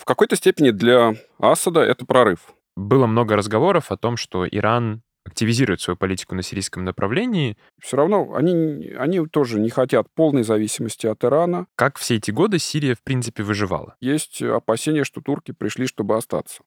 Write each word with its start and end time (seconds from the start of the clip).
В 0.00 0.04
какой-то 0.04 0.36
степени 0.36 0.70
для 0.70 1.14
Асада 1.38 1.80
это 1.80 2.06
прорыв. 2.06 2.54
Было 2.76 3.06
много 3.06 3.36
разговоров 3.36 3.90
о 3.92 3.96
том, 3.96 4.16
что 4.16 4.46
Иран 4.46 5.02
активизирует 5.24 5.80
свою 5.80 5.96
политику 5.96 6.34
на 6.34 6.42
сирийском 6.42 6.84
направлении. 6.84 7.56
Все 7.80 7.96
равно 7.96 8.34
они, 8.34 8.92
они 8.98 9.24
тоже 9.26 9.60
не 9.60 9.70
хотят 9.70 10.08
полной 10.14 10.42
зависимости 10.42 11.06
от 11.06 11.22
Ирана. 11.24 11.66
Как 11.76 11.98
все 11.98 12.16
эти 12.16 12.30
годы 12.30 12.58
Сирия, 12.58 12.94
в 12.94 13.02
принципе, 13.02 13.42
выживала? 13.42 13.94
Есть 14.00 14.42
опасения, 14.42 15.04
что 15.04 15.20
турки 15.20 15.52
пришли, 15.52 15.86
чтобы 15.86 16.16
остаться. 16.16 16.62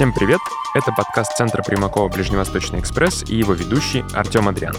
Всем 0.00 0.14
привет! 0.14 0.40
Это 0.72 0.92
подкаст 0.92 1.36
Центра 1.36 1.62
Примакова 1.62 2.08
«Ближневосточный 2.08 2.80
экспресс» 2.80 3.22
и 3.28 3.36
его 3.36 3.52
ведущий 3.52 4.02
Артем 4.14 4.48
Адриан. 4.48 4.74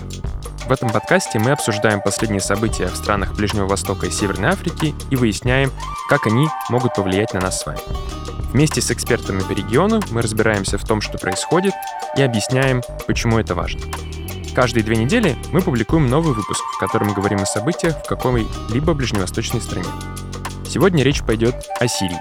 В 0.67 0.71
этом 0.71 0.89
подкасте 0.89 1.37
мы 1.37 1.51
обсуждаем 1.51 2.01
последние 2.01 2.41
события 2.41 2.87
в 2.87 2.95
странах 2.95 3.35
Ближнего 3.35 3.67
Востока 3.67 4.07
и 4.07 4.09
Северной 4.09 4.49
Африки 4.49 4.95
и 5.11 5.15
выясняем, 5.15 5.71
как 6.09 6.25
они 6.25 6.47
могут 6.69 6.95
повлиять 6.95 7.35
на 7.35 7.39
нас 7.39 7.61
с 7.61 7.67
вами. 7.67 7.77
Вместе 8.51 8.81
с 8.81 8.89
экспертами 8.89 9.41
по 9.41 9.51
региону 9.51 10.01
мы 10.09 10.23
разбираемся 10.23 10.79
в 10.79 10.87
том, 10.87 11.01
что 11.01 11.19
происходит, 11.19 11.75
и 12.17 12.23
объясняем, 12.23 12.81
почему 13.05 13.37
это 13.37 13.53
важно. 13.53 13.81
Каждые 14.55 14.83
две 14.83 14.95
недели 14.95 15.35
мы 15.51 15.61
публикуем 15.61 16.09
новый 16.09 16.33
выпуск, 16.33 16.63
в 16.75 16.79
котором 16.79 17.09
мы 17.09 17.13
говорим 17.13 17.43
о 17.43 17.45
событиях 17.45 17.95
в 18.03 18.07
какой-либо 18.07 18.95
ближневосточной 18.95 19.61
стране. 19.61 19.89
Сегодня 20.67 21.03
речь 21.03 21.21
пойдет 21.21 21.53
о 21.79 21.87
Сирии, 21.87 22.17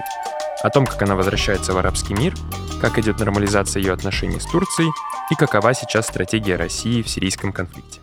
о 0.63 0.69
том, 0.69 0.85
как 0.85 1.01
она 1.01 1.15
возвращается 1.15 1.73
в 1.73 1.77
арабский 1.77 2.13
мир, 2.13 2.35
как 2.79 2.99
идет 2.99 3.19
нормализация 3.19 3.81
ее 3.81 3.93
отношений 3.93 4.39
с 4.39 4.45
Турцией 4.45 4.91
и 5.31 5.35
какова 5.35 5.73
сейчас 5.73 6.07
стратегия 6.07 6.55
России 6.55 7.01
в 7.01 7.09
сирийском 7.09 7.51
конфликте. 7.51 7.99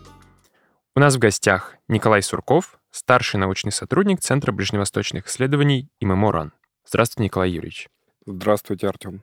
У 0.95 0.99
нас 0.99 1.15
в 1.15 1.19
гостях 1.19 1.75
Николай 1.87 2.21
Сурков, 2.21 2.79
старший 2.91 3.39
научный 3.39 3.71
сотрудник 3.71 4.19
Центра 4.19 4.51
ближневосточных 4.51 5.27
исследований 5.27 5.89
ИММО 6.01 6.51
Здравствуйте, 6.85 7.23
Николай 7.23 7.51
Юрьевич. 7.51 7.87
Здравствуйте, 8.25 8.87
Артем. 8.87 9.21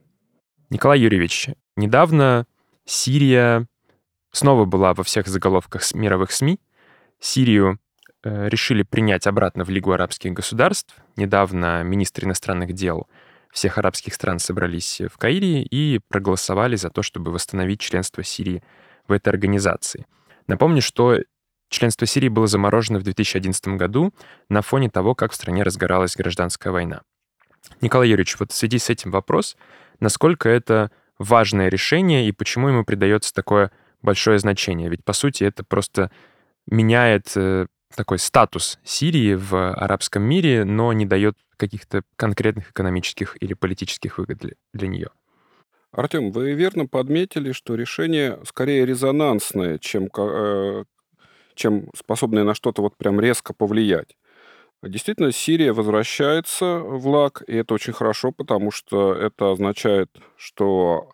Николай 0.70 1.00
Юрьевич, 1.00 1.50
недавно 1.76 2.46
Сирия 2.84 3.66
снова 4.32 4.64
была 4.64 4.94
во 4.94 5.02
всех 5.04 5.26
заголовках 5.26 5.82
мировых 5.94 6.32
СМИ. 6.32 6.58
Сирию 7.20 7.78
э, 8.22 8.48
решили 8.48 8.82
принять 8.82 9.26
обратно 9.26 9.64
в 9.64 9.70
Лигу 9.70 9.92
арабских 9.92 10.32
государств. 10.32 10.94
Недавно 11.16 11.82
министр 11.82 12.24
иностранных 12.24 12.72
дел 12.72 13.08
всех 13.56 13.78
арабских 13.78 14.12
стран 14.12 14.38
собрались 14.38 15.00
в 15.00 15.16
Каире 15.16 15.62
и 15.62 15.98
проголосовали 16.08 16.76
за 16.76 16.90
то, 16.90 17.02
чтобы 17.02 17.32
восстановить 17.32 17.80
членство 17.80 18.22
Сирии 18.22 18.62
в 19.08 19.12
этой 19.12 19.30
организации. 19.30 20.06
Напомню, 20.46 20.82
что 20.82 21.20
членство 21.70 22.06
Сирии 22.06 22.28
было 22.28 22.46
заморожено 22.46 22.98
в 22.98 23.02
2011 23.02 23.68
году 23.68 24.12
на 24.50 24.60
фоне 24.60 24.90
того, 24.90 25.14
как 25.14 25.32
в 25.32 25.34
стране 25.34 25.62
разгоралась 25.62 26.16
гражданская 26.16 26.70
война. 26.70 27.00
Николай 27.80 28.10
Юрьевич, 28.10 28.38
вот 28.38 28.52
в 28.52 28.54
связи 28.54 28.78
с 28.78 28.90
этим 28.90 29.10
вопрос, 29.10 29.56
насколько 30.00 30.50
это 30.50 30.90
важное 31.18 31.70
решение 31.70 32.28
и 32.28 32.32
почему 32.32 32.68
ему 32.68 32.84
придается 32.84 33.32
такое 33.32 33.70
большое 34.02 34.38
значение? 34.38 34.90
Ведь, 34.90 35.02
по 35.02 35.14
сути, 35.14 35.44
это 35.44 35.64
просто 35.64 36.10
меняет 36.66 37.32
э, 37.36 37.68
такой 37.94 38.18
статус 38.18 38.78
Сирии 38.84 39.34
в 39.34 39.72
арабском 39.72 40.22
мире, 40.22 40.64
но 40.64 40.92
не 40.92 41.06
дает 41.06 41.36
каких-то 41.56 42.02
конкретных 42.16 42.70
экономических 42.70 43.36
или 43.40 43.54
политических 43.54 44.18
выгод 44.18 44.38
для, 44.38 44.52
для 44.74 44.88
нее. 44.88 45.10
Артем, 45.92 46.30
вы 46.30 46.52
верно 46.52 46.86
подметили, 46.86 47.52
что 47.52 47.74
решение 47.74 48.38
скорее 48.44 48.84
резонансное, 48.84 49.78
чем, 49.78 50.10
э, 50.14 50.84
чем 51.54 51.88
способное 51.94 52.44
на 52.44 52.54
что-то 52.54 52.82
вот 52.82 52.96
прям 52.96 53.18
резко 53.18 53.54
повлиять. 53.54 54.16
Действительно, 54.82 55.32
Сирия 55.32 55.72
возвращается 55.72 56.80
в 56.80 57.08
ЛАГ, 57.08 57.44
и 57.46 57.56
это 57.56 57.72
очень 57.72 57.94
хорошо, 57.94 58.30
потому 58.30 58.70
что 58.70 59.14
это 59.14 59.52
означает, 59.52 60.10
что 60.36 61.10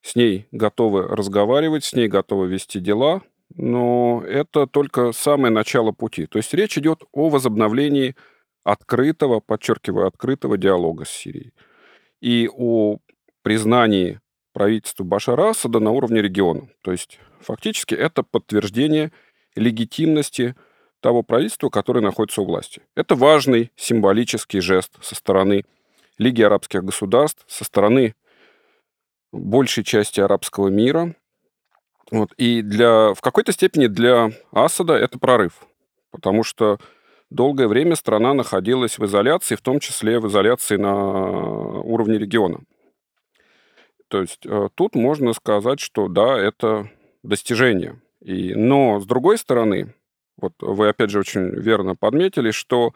с 0.00 0.16
ней 0.16 0.48
готовы 0.52 1.02
разговаривать, 1.02 1.84
с 1.84 1.92
ней 1.92 2.08
готовы 2.08 2.48
вести 2.48 2.80
дела, 2.80 3.22
но 3.54 4.22
это 4.26 4.66
только 4.66 5.12
самое 5.12 5.52
начало 5.52 5.92
пути. 5.92 6.26
То 6.26 6.38
есть 6.38 6.52
речь 6.54 6.78
идет 6.78 7.02
о 7.12 7.28
возобновлении 7.28 8.14
открытого, 8.64 9.40
подчеркиваю, 9.40 10.06
открытого 10.06 10.58
диалога 10.58 11.04
с 11.04 11.10
Сирией 11.10 11.52
и 12.20 12.48
о 12.52 12.98
признании 13.42 14.20
правительства 14.52 15.04
Башара 15.04 15.50
Асада 15.50 15.80
на 15.80 15.90
уровне 15.90 16.20
региона. 16.20 16.68
То 16.82 16.92
есть 16.92 17.18
фактически 17.40 17.94
это 17.94 18.22
подтверждение 18.22 19.12
легитимности 19.54 20.54
того 21.00 21.22
правительства, 21.22 21.68
которое 21.68 22.00
находится 22.00 22.42
у 22.42 22.44
власти. 22.44 22.82
Это 22.96 23.14
важный 23.14 23.70
символический 23.76 24.60
жест 24.60 24.92
со 25.00 25.14
стороны 25.14 25.64
Лиги 26.18 26.42
арабских 26.42 26.84
государств, 26.84 27.44
со 27.46 27.64
стороны 27.64 28.16
большей 29.32 29.84
части 29.84 30.20
арабского 30.20 30.68
мира. 30.68 31.14
Вот. 32.10 32.32
И 32.38 32.62
для, 32.62 33.12
в 33.14 33.20
какой-то 33.20 33.52
степени 33.52 33.86
для 33.86 34.32
Асада 34.52 34.94
это 34.94 35.18
прорыв, 35.18 35.66
потому 36.10 36.42
что 36.42 36.78
долгое 37.30 37.68
время 37.68 37.96
страна 37.96 38.34
находилась 38.34 38.98
в 38.98 39.04
изоляции, 39.04 39.56
в 39.56 39.60
том 39.60 39.78
числе 39.78 40.18
в 40.18 40.28
изоляции 40.28 40.76
на 40.76 40.94
уровне 41.80 42.18
региона. 42.18 42.60
То 44.08 44.22
есть 44.22 44.46
э, 44.46 44.68
тут 44.74 44.94
можно 44.94 45.34
сказать, 45.34 45.80
что 45.80 46.08
да, 46.08 46.38
это 46.38 46.90
достижение. 47.22 48.00
И, 48.20 48.54
но 48.54 49.00
с 49.00 49.06
другой 49.06 49.36
стороны, 49.36 49.94
вот 50.38 50.54
вы 50.60 50.88
опять 50.88 51.10
же 51.10 51.18
очень 51.18 51.50
верно 51.50 51.94
подметили, 51.94 52.50
что 52.50 52.94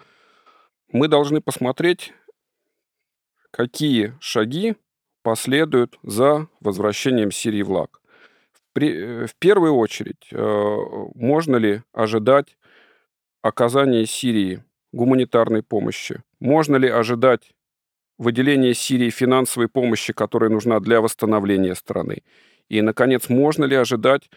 мы 0.91 1.09
должны 1.09 1.41
посмотреть, 1.41 2.15
какие 3.51 4.17
шаги 4.21 4.77
последуют 5.23 5.99
за 6.03 6.49
возвращением 6.61 7.31
Сирии 7.31 7.63
в 7.63 7.71
ЛАГ. 7.71 8.02
При, 8.73 9.27
в 9.27 9.35
первую 9.39 9.75
очередь, 9.75 10.29
э, 10.31 10.77
можно 11.15 11.57
ли 11.57 11.83
ожидать 11.93 12.57
оказания 13.43 14.07
Сирии 14.07 14.65
гуманитарной 14.93 15.63
помощи? 15.63 16.23
Можно 16.41 16.77
ли 16.77 16.89
ожидать 16.89 17.53
выделения 18.19 18.75
Сирии 18.75 19.11
финансовой 19.11 19.69
помощи, 19.69 20.13
которая 20.13 20.51
нужна 20.51 20.81
для 20.81 21.01
восстановления 21.01 21.75
страны? 21.75 22.23
И, 22.69 22.81
наконец, 22.81 23.29
можно 23.29 23.65
ли 23.65 23.77
ожидать 23.77 24.31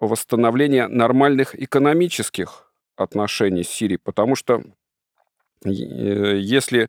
восстановления 0.00 0.88
нормальных 0.88 1.54
экономических 1.54 2.72
отношений 2.96 3.62
с 3.62 3.68
Сирией? 3.68 3.98
Потому 3.98 4.34
что 4.34 4.62
э, 5.64 5.70
если 5.70 6.88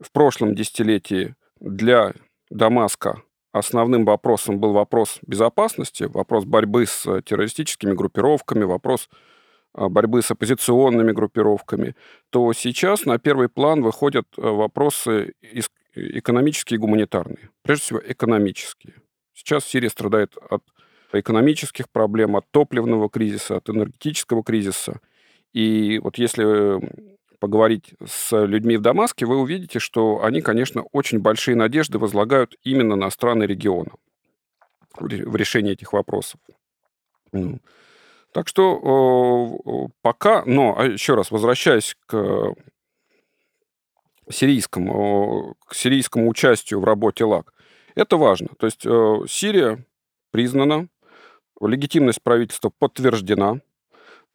в 0.00 0.12
прошлом 0.12 0.54
десятилетии 0.54 1.34
для 1.60 2.12
Дамаска 2.50 3.22
основным 3.52 4.04
вопросом 4.04 4.58
был 4.58 4.72
вопрос 4.72 5.18
безопасности, 5.26 6.04
вопрос 6.04 6.44
борьбы 6.44 6.86
с 6.86 7.02
террористическими 7.22 7.92
группировками, 7.92 8.64
вопрос 8.64 9.08
а, 9.72 9.88
борьбы 9.88 10.22
с 10.22 10.30
оппозиционными 10.30 11.12
группировками, 11.12 11.94
то 12.30 12.52
сейчас 12.52 13.04
на 13.04 13.18
первый 13.18 13.48
план 13.48 13.82
выходят 13.82 14.26
э, 14.36 14.40
вопросы 14.40 15.34
экономические 15.94 16.76
и 16.76 16.80
гуманитарные. 16.80 17.50
Прежде 17.62 17.84
всего, 17.84 18.00
экономические. 18.06 18.94
Сейчас 19.34 19.64
Сирия 19.64 19.90
страдает 19.90 20.34
от 20.50 20.62
экономических 21.12 21.90
проблем, 21.90 22.36
от 22.36 22.50
топливного 22.50 23.08
кризиса, 23.10 23.56
от 23.56 23.68
энергетического 23.68 24.42
кризиса. 24.42 25.00
И 25.52 26.00
вот 26.02 26.18
если 26.18 26.80
поговорить 27.38 27.94
с 28.04 28.44
людьми 28.44 28.76
в 28.76 28.80
Дамаске, 28.82 29.26
вы 29.26 29.36
увидите, 29.38 29.78
что 29.78 30.22
они, 30.24 30.40
конечно, 30.42 30.82
очень 30.92 31.20
большие 31.20 31.56
надежды 31.56 31.98
возлагают 31.98 32.56
именно 32.62 32.96
на 32.96 33.10
страны 33.10 33.44
региона 33.44 33.92
в 34.98 35.36
решении 35.36 35.72
этих 35.72 35.92
вопросов. 35.92 36.40
Так 38.32 38.48
что 38.48 39.90
пока, 40.02 40.42
но 40.44 40.74
а 40.78 40.86
еще 40.86 41.14
раз 41.14 41.30
возвращаясь 41.30 41.96
к 42.06 42.54
сирийскому, 44.30 45.54
к 45.66 45.74
сирийскому 45.74 46.28
участию 46.28 46.80
в 46.80 46.84
работе 46.84 47.24
ЛАК, 47.24 47.52
это 47.94 48.16
важно. 48.16 48.48
То 48.58 48.66
есть 48.66 48.82
Сирия 49.30 49.84
признана, 50.30 50.88
легитимность 51.60 52.22
правительства 52.22 52.70
подтверждена, 52.78 53.60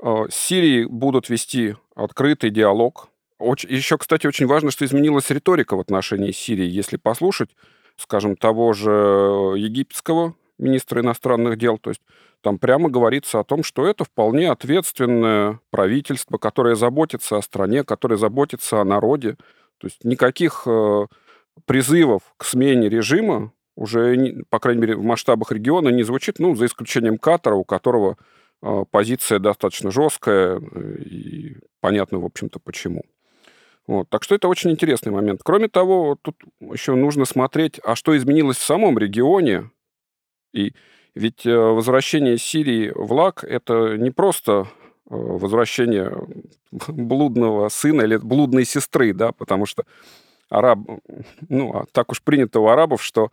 с 0.03 0.33
Сирией 0.33 0.85
будут 0.85 1.29
вести 1.29 1.75
открытый 1.95 2.49
диалог. 2.49 3.09
Очень, 3.39 3.69
еще, 3.71 3.97
кстати, 3.97 4.27
очень 4.27 4.45
важно, 4.45 4.71
что 4.71 4.85
изменилась 4.85 5.29
риторика 5.29 5.75
в 5.75 5.79
отношении 5.79 6.31
Сирии. 6.31 6.65
Если 6.65 6.97
послушать, 6.97 7.49
скажем, 7.97 8.35
того 8.35 8.73
же 8.73 8.91
египетского 9.57 10.35
министра 10.59 11.01
иностранных 11.01 11.57
дел, 11.57 11.77
то 11.77 11.89
есть 11.89 12.01
там 12.41 12.57
прямо 12.57 12.89
говорится 12.89 13.39
о 13.39 13.43
том, 13.43 13.63
что 13.63 13.85
это 13.85 14.03
вполне 14.03 14.51
ответственное 14.51 15.59
правительство, 15.69 16.37
которое 16.37 16.75
заботится 16.75 17.37
о 17.37 17.41
стране, 17.41 17.83
которое 17.83 18.17
заботится 18.17 18.81
о 18.81 18.85
народе. 18.85 19.37
То 19.77 19.87
есть 19.87 20.03
никаких 20.03 20.63
э, 20.65 21.07
призывов 21.65 22.21
к 22.37 22.45
смене 22.45 22.89
режима 22.89 23.51
уже, 23.75 24.43
по 24.49 24.59
крайней 24.59 24.81
мере, 24.81 24.95
в 24.95 25.03
масштабах 25.03 25.51
региона 25.51 25.89
не 25.89 26.03
звучит, 26.03 26.39
ну, 26.39 26.55
за 26.55 26.65
исключением 26.65 27.17
Катара, 27.17 27.55
у 27.55 27.63
которого 27.63 28.17
позиция 28.91 29.39
достаточно 29.39 29.91
жесткая, 29.91 30.59
э, 30.59 30.95
и 31.03 31.57
понятно, 31.79 32.19
в 32.19 32.25
общем-то, 32.25 32.59
почему. 32.59 33.03
Вот. 33.87 34.09
Так 34.09 34.23
что 34.23 34.35
это 34.35 34.47
очень 34.47 34.71
интересный 34.71 35.11
момент. 35.11 35.41
Кроме 35.43 35.67
того, 35.67 36.17
тут 36.21 36.37
еще 36.59 36.95
нужно 36.95 37.25
смотреть, 37.25 37.79
а 37.83 37.95
что 37.95 38.15
изменилось 38.15 38.57
в 38.57 38.63
самом 38.63 38.97
регионе. 38.97 39.71
И 40.53 40.73
ведь 41.15 41.45
э, 41.45 41.55
возвращение 41.55 42.37
Сирии 42.37 42.91
в 42.93 43.11
ЛАК– 43.11 43.43
это 43.45 43.97
не 43.97 44.11
просто 44.11 44.51
э, 44.51 44.65
возвращение 45.09 46.15
блудного 46.71 47.69
сына 47.69 48.03
или 48.03 48.17
блудной 48.17 48.65
сестры, 48.65 49.13
да, 49.13 49.31
потому 49.31 49.65
что 49.65 49.83
араб, 50.49 50.79
ну, 51.49 51.71
а 51.73 51.85
так 51.91 52.11
уж 52.11 52.21
принято 52.21 52.59
у 52.59 52.67
арабов, 52.67 53.01
что 53.01 53.31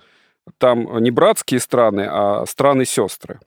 там 0.56 1.02
не 1.02 1.10
братские 1.10 1.60
страны, 1.60 2.06
а 2.08 2.46
страны-сестры. 2.46 3.40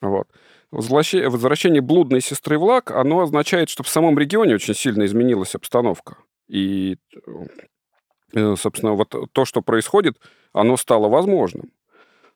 Вот. 0.00 0.28
Возвращение 0.70 1.80
блудной 1.80 2.20
сестры 2.20 2.58
в 2.58 2.64
ЛАК, 2.64 2.90
оно 2.90 3.20
означает, 3.20 3.70
что 3.70 3.82
в 3.82 3.88
самом 3.88 4.18
регионе 4.18 4.56
очень 4.56 4.74
сильно 4.74 5.06
изменилась 5.06 5.54
обстановка. 5.54 6.16
И, 6.46 6.98
э, 8.34 8.54
собственно, 8.56 8.92
вот 8.92 9.14
то, 9.32 9.44
что 9.44 9.62
происходит, 9.62 10.18
оно 10.52 10.76
стало 10.76 11.08
возможным. 11.08 11.72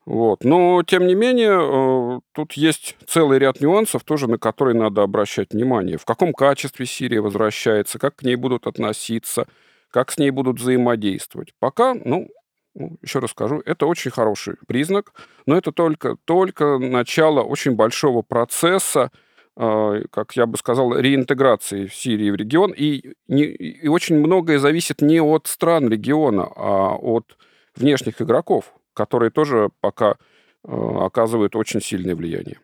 Вот. 0.05 0.45
Но, 0.45 0.83
тем 0.83 1.07
не 1.07 1.15
менее, 1.15 2.17
э, 2.17 2.21
тут 2.33 2.55
есть 2.55 2.97
целый 3.07 3.39
ряд 3.39 3.61
нюансов 3.61 4.03
тоже, 4.03 4.29
на 4.29 4.39
которые 4.39 4.75
надо 4.75 5.03
обращать 5.03 5.53
внимание. 5.53 5.97
В 5.97 6.05
каком 6.05 6.33
качестве 6.33 6.87
Сирия 6.87 7.21
возвращается, 7.21 7.99
как 7.99 8.17
к 8.17 8.23
ней 8.23 8.37
будут 8.37 8.67
относиться, 8.67 9.47
как 9.91 10.11
с 10.11 10.19
ней 10.19 10.31
будут 10.31 10.59
взаимодействовать. 10.59 11.53
Пока, 11.61 11.95
ну, 11.95 12.29
ну 12.75 12.99
еще 13.03 13.19
раз 13.19 13.31
скажу, 13.31 13.63
это 13.65 13.87
очень 13.87 14.11
хороший 14.11 14.57
признак, 14.67 15.13
но 15.47 15.57
это 15.57 15.73
только, 15.73 16.17
только 16.25 16.79
начало 16.79 17.43
очень 17.43 17.73
большого 17.73 18.23
процесса, 18.23 19.11
а, 19.57 20.01
как 20.11 20.35
я 20.37 20.47
бы 20.47 20.57
сказал, 20.57 20.97
реинтеграции 20.97 21.87
в 21.87 21.95
Сирии 21.95 22.31
в 22.31 22.37
регион. 22.37 22.73
И, 22.73 23.15
не, 23.29 23.45
и 23.45 23.89
очень 23.89 24.19
многое 24.19 24.59
зависит 24.59 25.03
не 25.03 25.21
от 25.21 25.47
стран 25.47 25.89
региона, 25.89 26.49
а 26.57 26.97
от 26.97 27.37
внешних 27.77 28.23
игроков, 28.23 28.73
которые 28.95 29.31
тоже 29.31 29.69
пока 29.81 30.17
а, 30.65 31.07
оказывают 31.07 31.55
очень 31.57 31.81
сильное 31.81 32.17
влияние. 32.17 32.59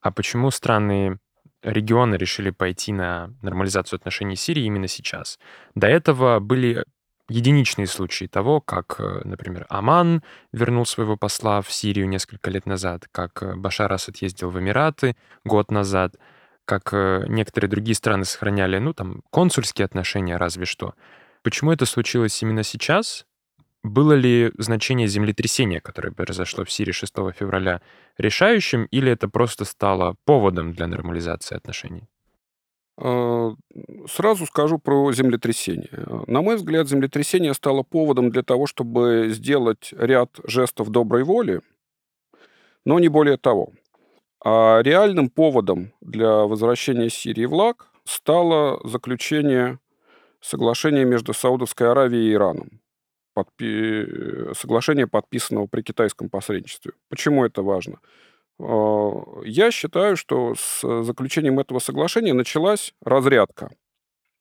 А 0.00 0.12
почему 0.12 0.50
страны 0.50 1.18
региона 1.62 2.14
решили 2.14 2.50
пойти 2.50 2.92
на 2.92 3.34
нормализацию 3.42 3.98
отношений 3.98 4.36
с 4.36 4.42
Сирией 4.42 4.68
именно 4.68 4.88
сейчас? 4.88 5.38
До 5.74 5.88
этого 5.88 6.38
были 6.38 6.84
единичные 7.30 7.86
случаи 7.86 8.26
того, 8.26 8.60
как, 8.60 8.96
э, 8.98 9.22
например, 9.24 9.66
Оман 9.68 10.22
вернул 10.52 10.84
своего 10.84 11.16
посла 11.16 11.62
в 11.62 11.72
Сирию 11.72 12.08
несколько 12.08 12.50
лет 12.50 12.66
назад, 12.66 13.06
как 13.12 13.42
э, 13.42 13.54
Башар 13.54 13.92
Асад 13.92 14.16
ездил 14.18 14.50
в 14.50 14.58
Эмираты 14.58 15.16
год 15.44 15.70
назад, 15.70 16.16
как 16.64 16.92
э, 16.92 17.24
некоторые 17.28 17.70
другие 17.70 17.94
страны 17.94 18.24
сохраняли, 18.24 18.78
ну, 18.78 18.92
там, 18.92 19.22
консульские 19.30 19.84
отношения 19.84 20.36
разве 20.36 20.66
что. 20.66 20.94
Почему 21.42 21.72
это 21.72 21.86
случилось 21.86 22.42
именно 22.42 22.64
сейчас? 22.64 23.24
Было 23.82 24.12
ли 24.12 24.52
значение 24.58 25.08
землетрясения, 25.08 25.80
которое 25.80 26.12
произошло 26.12 26.64
в 26.64 26.70
Сирии 26.70 26.92
6 26.92 27.14
февраля, 27.34 27.80
решающим, 28.18 28.84
или 28.84 29.10
это 29.10 29.28
просто 29.28 29.64
стало 29.64 30.16
поводом 30.26 30.74
для 30.74 30.86
нормализации 30.86 31.56
отношений? 31.56 32.08
А, 33.02 33.54
сразу 34.08 34.46
скажу 34.46 34.78
про 34.78 35.10
землетрясение. 35.12 35.90
На 36.26 36.42
мой 36.42 36.56
взгляд, 36.56 36.88
землетрясение 36.88 37.54
стало 37.54 37.82
поводом 37.82 38.30
для 38.30 38.42
того, 38.42 38.66
чтобы 38.66 39.28
сделать 39.30 39.94
ряд 39.96 40.38
жестов 40.44 40.90
доброй 40.90 41.24
воли, 41.24 41.62
но 42.84 42.98
не 42.98 43.08
более 43.08 43.38
того. 43.38 43.72
А 44.44 44.80
реальным 44.82 45.30
поводом 45.30 45.92
для 46.00 46.30
возвращения 46.44 47.10
Сирии 47.10 47.46
в 47.46 47.54
ЛАГ 47.54 47.90
стало 48.04 48.80
заключение 48.86 49.78
соглашения 50.40 51.04
между 51.04 51.32
Саудовской 51.32 51.90
Аравией 51.90 52.30
и 52.30 52.34
Ираном. 52.34 52.80
Подпи... 53.34 54.54
Соглашение, 54.54 55.06
подписанного 55.06 55.66
при 55.66 55.82
китайском 55.82 56.28
посредничестве. 56.28 56.92
Почему 57.08 57.44
это 57.44 57.62
важно? 57.62 58.00
А, 58.60 59.42
я 59.44 59.70
считаю, 59.70 60.16
что 60.16 60.54
с 60.54 61.02
заключением 61.02 61.58
этого 61.58 61.78
соглашения 61.78 62.34
началась 62.34 62.94
разрядка 63.02 63.70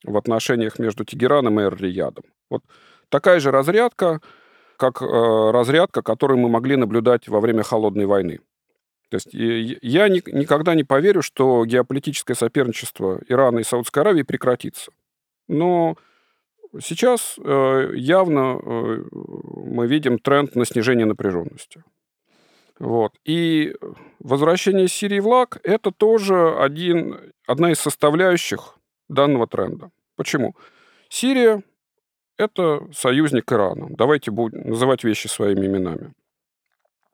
в 0.03 0.17
отношениях 0.17 0.79
между 0.79 1.05
Тегераном 1.05 1.59
и 1.59 1.63
Эр-Риядом. 1.63 2.23
Вот 2.49 2.63
такая 3.09 3.39
же 3.39 3.51
разрядка, 3.51 4.21
как 4.77 5.01
э, 5.01 5.05
разрядка, 5.05 6.01
которую 6.01 6.39
мы 6.39 6.49
могли 6.49 6.75
наблюдать 6.75 7.27
во 7.27 7.39
время 7.39 7.63
Холодной 7.63 8.05
войны. 8.05 8.39
То 9.09 9.15
есть 9.15 9.33
я 9.33 10.07
никогда 10.07 10.75
не 10.75 10.83
поверю, 10.83 11.21
что 11.23 11.65
геополитическое 11.65 12.35
соперничество 12.35 13.19
Ирана 13.27 13.59
и 13.59 13.63
Саудовской 13.63 14.03
Аравии 14.03 14.21
прекратится. 14.21 14.91
Но 15.47 15.97
сейчас 16.79 17.35
э, 17.43 17.91
явно 17.95 18.59
э, 18.61 19.03
мы 19.11 19.87
видим 19.87 20.19
тренд 20.19 20.55
на 20.55 20.65
снижение 20.65 21.07
напряженности. 21.07 21.83
Вот. 22.79 23.13
И 23.25 23.75
возвращение 24.19 24.87
Сирии 24.87 25.19
в 25.19 25.27
ЛАГ– 25.27 25.59
это 25.63 25.91
тоже 25.91 26.55
один, 26.57 27.33
одна 27.45 27.71
из 27.71 27.79
составляющих 27.79 28.77
данного 29.09 29.47
тренда. 29.47 29.91
Почему? 30.15 30.55
Сирия– 31.09 31.61
это 32.37 32.87
союзник 32.93 33.51
Ирана. 33.51 33.87
Давайте 33.89 34.31
будем 34.31 34.69
называть 34.69 35.03
вещи 35.03 35.27
своими 35.27 35.65
именами. 35.65 36.13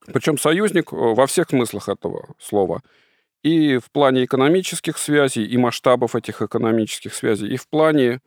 Причем 0.06 0.38
союзник 0.38 0.94
э, 0.94 0.96
во 0.96 1.26
всех 1.26 1.50
смыслах 1.50 1.90
этого 1.90 2.36
слова. 2.40 2.82
И 3.42 3.78
в 3.78 3.90
плане 3.92 4.26
экономических 4.26 4.98
связей, 5.00 5.46
и 5.46 5.58
масштабов 5.58 6.16
этих 6.16 6.42
экономических 6.44 7.14
связей, 7.14 7.48
и 7.48 7.58
в 7.58 7.68
плане 7.68 8.22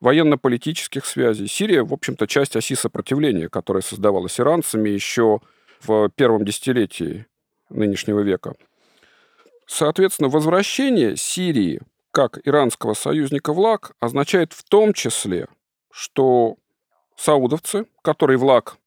военно-политических 0.00 1.04
связей. 1.04 1.48
Сирия, 1.48 1.82
в 1.82 1.92
общем-то, 1.92 2.26
часть 2.26 2.56
оси 2.56 2.74
сопротивления, 2.74 3.48
которая 3.48 3.82
создавалась 3.82 4.38
иранцами 4.40 4.88
еще 4.88 5.40
в 5.40 5.42
первом 6.14 6.44
десятилетии 6.44 7.26
нынешнего 7.70 8.20
века. 8.20 8.54
Соответственно, 9.66 10.28
возвращение 10.28 11.16
Сирии 11.16 11.80
как 12.10 12.40
иранского 12.46 12.94
союзника 12.94 13.52
в 13.52 13.58
ЛАГ 13.58 13.92
означает 14.00 14.52
в 14.52 14.64
том 14.64 14.92
числе, 14.92 15.46
что 15.90 16.56
саудовцы, 17.16 17.86
которые 18.02 18.38
в 18.38 18.44
ЛАГ 18.44 18.78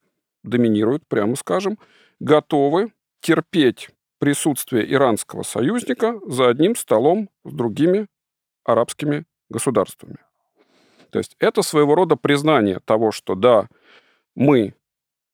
доминируют, 0.43 1.05
прямо 1.07 1.35
скажем, 1.35 1.77
готовы 2.19 2.93
терпеть 3.19 3.89
присутствие 4.19 4.91
иранского 4.91 5.43
союзника 5.43 6.19
за 6.25 6.49
одним 6.49 6.75
столом 6.75 7.29
с 7.43 7.51
другими 7.51 8.07
арабскими 8.63 9.25
государствами. 9.49 10.17
То 11.11 11.19
есть 11.19 11.35
это 11.39 11.61
своего 11.61 11.95
рода 11.95 12.15
признание 12.15 12.79
того, 12.79 13.11
что 13.11 13.35
да, 13.35 13.67
мы 14.35 14.75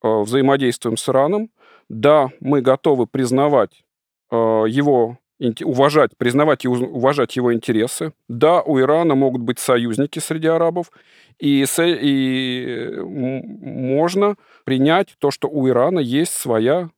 взаимодействуем 0.01 0.97
с 0.97 1.07
Ираном. 1.09 1.49
Да, 1.89 2.29
мы 2.39 2.61
готовы 2.61 3.07
признавать 3.07 3.83
э, 4.31 4.35
его 4.35 5.17
уважать, 5.63 6.17
признавать 6.17 6.65
и 6.65 6.67
уважать 6.67 7.35
его 7.35 7.53
интересы. 7.53 8.13
Да, 8.27 8.61
у 8.61 8.79
Ирана 8.79 9.15
могут 9.15 9.41
быть 9.41 9.59
союзники 9.59 10.19
среди 10.19 10.47
арабов, 10.47 10.91
и, 11.39 11.65
и 11.79 12.91
можно 12.99 14.35
принять 14.65 15.15
то, 15.19 15.29
что 15.31 15.47
у 15.47 15.67
Ирана 15.69 15.99
есть 15.99 16.33
своя 16.33 16.89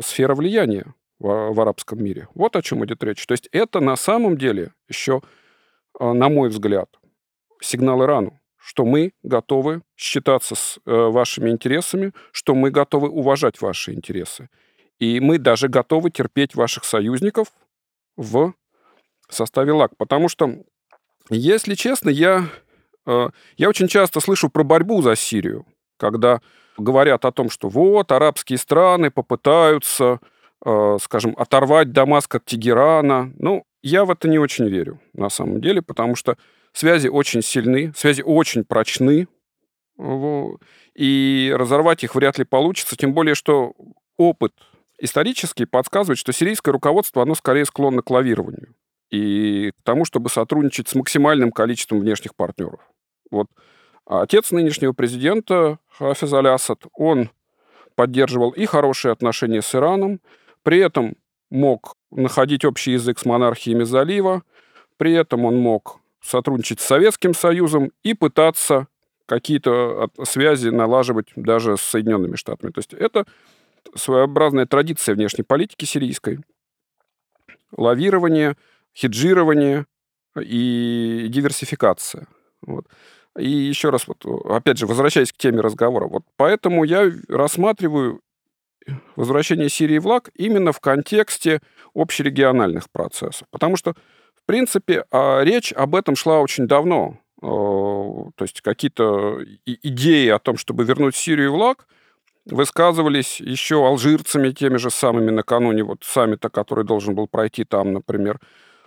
сфера 0.00 0.34
влияния 0.34 0.94
в, 1.18 1.52
в 1.52 1.60
арабском 1.60 2.02
мире. 2.02 2.28
Вот 2.34 2.54
о 2.54 2.62
чем 2.62 2.84
идет 2.84 3.02
речь. 3.02 3.26
То 3.26 3.32
есть 3.32 3.48
это 3.50 3.80
на 3.80 3.96
самом 3.96 4.38
деле 4.38 4.72
еще, 4.88 5.22
э, 5.98 6.12
на 6.12 6.28
мой 6.28 6.48
взгляд, 6.50 6.88
сигнал 7.60 8.02
Ирану 8.04 8.37
что 8.58 8.84
мы 8.84 9.12
готовы 9.22 9.82
считаться 9.96 10.54
с 10.54 10.78
э, 10.84 10.90
вашими 10.92 11.50
интересами, 11.50 12.12
что 12.32 12.54
мы 12.54 12.70
готовы 12.70 13.08
уважать 13.08 13.60
ваши 13.60 13.94
интересы. 13.94 14.50
И 14.98 15.20
мы 15.20 15.38
даже 15.38 15.68
готовы 15.68 16.10
терпеть 16.10 16.54
ваших 16.54 16.84
союзников 16.84 17.48
в 18.16 18.52
составе 19.28 19.72
ЛАК. 19.72 19.96
Потому 19.96 20.28
что, 20.28 20.52
если 21.30 21.74
честно, 21.74 22.10
я, 22.10 22.46
э, 23.06 23.30
я 23.56 23.68
очень 23.68 23.88
часто 23.88 24.20
слышу 24.20 24.50
про 24.50 24.64
борьбу 24.64 25.02
за 25.02 25.14
Сирию, 25.14 25.64
когда 25.96 26.40
говорят 26.76 27.24
о 27.24 27.32
том, 27.32 27.50
что 27.50 27.68
вот 27.68 28.10
арабские 28.12 28.58
страны 28.58 29.10
попытаются, 29.10 30.20
э, 30.64 30.98
скажем, 31.00 31.34
оторвать 31.38 31.92
Дамаск 31.92 32.34
от 32.34 32.44
Тегерана. 32.44 33.32
Ну, 33.38 33.64
я 33.82 34.04
в 34.04 34.10
это 34.10 34.28
не 34.28 34.38
очень 34.38 34.68
верю, 34.68 35.00
на 35.12 35.28
самом 35.28 35.60
деле, 35.60 35.80
потому 35.80 36.16
что 36.16 36.36
Связи 36.72 37.08
очень 37.08 37.42
сильны, 37.42 37.92
связи 37.96 38.22
очень 38.22 38.64
прочны, 38.64 39.26
и 40.94 41.54
разорвать 41.56 42.04
их 42.04 42.14
вряд 42.14 42.38
ли 42.38 42.44
получится, 42.44 42.96
тем 42.96 43.14
более, 43.14 43.34
что 43.34 43.74
опыт 44.16 44.52
исторический 44.98 45.64
подсказывает, 45.64 46.18
что 46.18 46.32
сирийское 46.32 46.72
руководство, 46.72 47.22
оно 47.22 47.34
скорее 47.34 47.64
склонно 47.64 48.02
к 48.02 48.10
лавированию 48.10 48.74
и 49.10 49.72
к 49.78 49.82
тому, 49.82 50.04
чтобы 50.04 50.28
сотрудничать 50.28 50.88
с 50.88 50.94
максимальным 50.94 51.50
количеством 51.50 52.00
внешних 52.00 52.34
партнеров. 52.34 52.80
Вот 53.30 53.46
отец 54.06 54.50
нынешнего 54.50 54.92
президента 54.92 55.78
Хафиз 55.88 56.32
Аль-Асад, 56.32 56.84
он 56.92 57.30
поддерживал 57.94 58.50
и 58.50 58.66
хорошие 58.66 59.12
отношения 59.12 59.62
с 59.62 59.74
Ираном, 59.74 60.20
при 60.62 60.78
этом 60.78 61.16
мог 61.50 61.94
находить 62.10 62.64
общий 62.64 62.92
язык 62.92 63.18
с 63.18 63.24
монархиями 63.24 63.84
залива, 63.84 64.42
при 64.96 65.12
этом 65.12 65.44
он 65.44 65.58
мог 65.58 65.97
сотрудничать 66.20 66.80
с 66.80 66.84
Советским 66.84 67.34
Союзом 67.34 67.92
и 68.02 68.14
пытаться 68.14 68.86
какие-то 69.26 70.08
связи 70.24 70.68
налаживать 70.68 71.28
даже 71.36 71.76
с 71.76 71.82
Соединенными 71.82 72.36
Штатами. 72.36 72.70
То 72.70 72.78
есть 72.78 72.94
это 72.94 73.26
своеобразная 73.94 74.66
традиция 74.66 75.14
внешней 75.14 75.44
политики 75.44 75.84
сирийской. 75.84 76.40
Лавирование, 77.76 78.56
хеджирование 78.96 79.86
и 80.40 81.26
диверсификация. 81.28 82.26
Вот. 82.62 82.86
И 83.36 83.48
еще 83.48 83.90
раз, 83.90 84.08
вот, 84.08 84.24
опять 84.46 84.78
же, 84.78 84.86
возвращаясь 84.86 85.32
к 85.32 85.36
теме 85.36 85.60
разговора, 85.60 86.08
вот 86.08 86.22
поэтому 86.36 86.84
я 86.84 87.12
рассматриваю 87.28 88.20
возвращение 89.16 89.68
Сирии 89.68 89.98
в 89.98 90.06
ЛАГ 90.06 90.30
именно 90.34 90.72
в 90.72 90.80
контексте 90.80 91.60
общерегиональных 91.94 92.90
процессов. 92.90 93.46
Потому 93.50 93.76
что, 93.76 93.94
принципе, 94.48 95.04
а, 95.10 95.42
речь 95.42 95.72
об 95.72 95.94
этом 95.94 96.16
шла 96.16 96.40
очень 96.40 96.66
давно. 96.66 97.18
То 97.40 98.32
есть 98.40 98.62
какие-то 98.62 99.38
идеи 99.64 100.28
о 100.28 100.40
том, 100.40 100.56
чтобы 100.56 100.82
вернуть 100.82 101.14
Сирию 101.14 101.52
в 101.52 101.56
ЛАГ, 101.56 101.86
высказывались 102.46 103.40
еще 103.40 103.86
алжирцами 103.86 104.50
теми 104.50 104.76
же 104.78 104.90
самыми 104.90 105.30
накануне 105.30 105.84
вот 105.84 106.02
саммита, 106.02 106.48
который 106.48 106.84
должен 106.84 107.14
был 107.14 107.28
пройти 107.28 107.64
там, 107.64 107.92
например. 107.92 108.40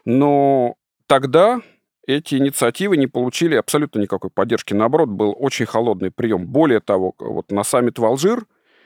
Но 0.04 0.76
тогда 1.08 1.62
эти 2.08 2.36
инициативы 2.36 2.98
не 2.98 3.08
получили 3.08 3.56
абсолютно 3.56 4.00
никакой 4.00 4.32
поддержки. 4.32 4.74
Наоборот, 4.74 5.10
был 5.10 5.36
очень 5.38 5.66
холодный 5.66 6.12
прием. 6.12 6.48
Более 6.48 6.80
того, 6.80 7.14
вот 7.20 7.52
на 7.52 7.64
саммит 7.64 8.00
в 8.00 8.06
Алжир 8.06 8.46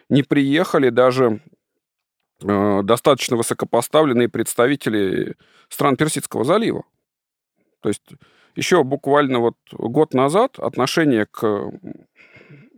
не 0.10 0.24
приехали 0.24 0.90
даже 0.90 1.26
э, 1.26 1.55
достаточно 2.40 3.38
высокопоставленные 3.38 4.30
представители 4.30 5.36
стран 5.70 5.96
Персидского 5.96 6.44
залива. 6.44 6.84
То 7.82 7.90
есть 7.90 8.04
еще 8.56 8.84
буквально 8.84 9.40
вот 9.40 9.56
год 9.72 10.14
назад 10.14 10.60
отношение 10.60 11.26
к 11.26 11.72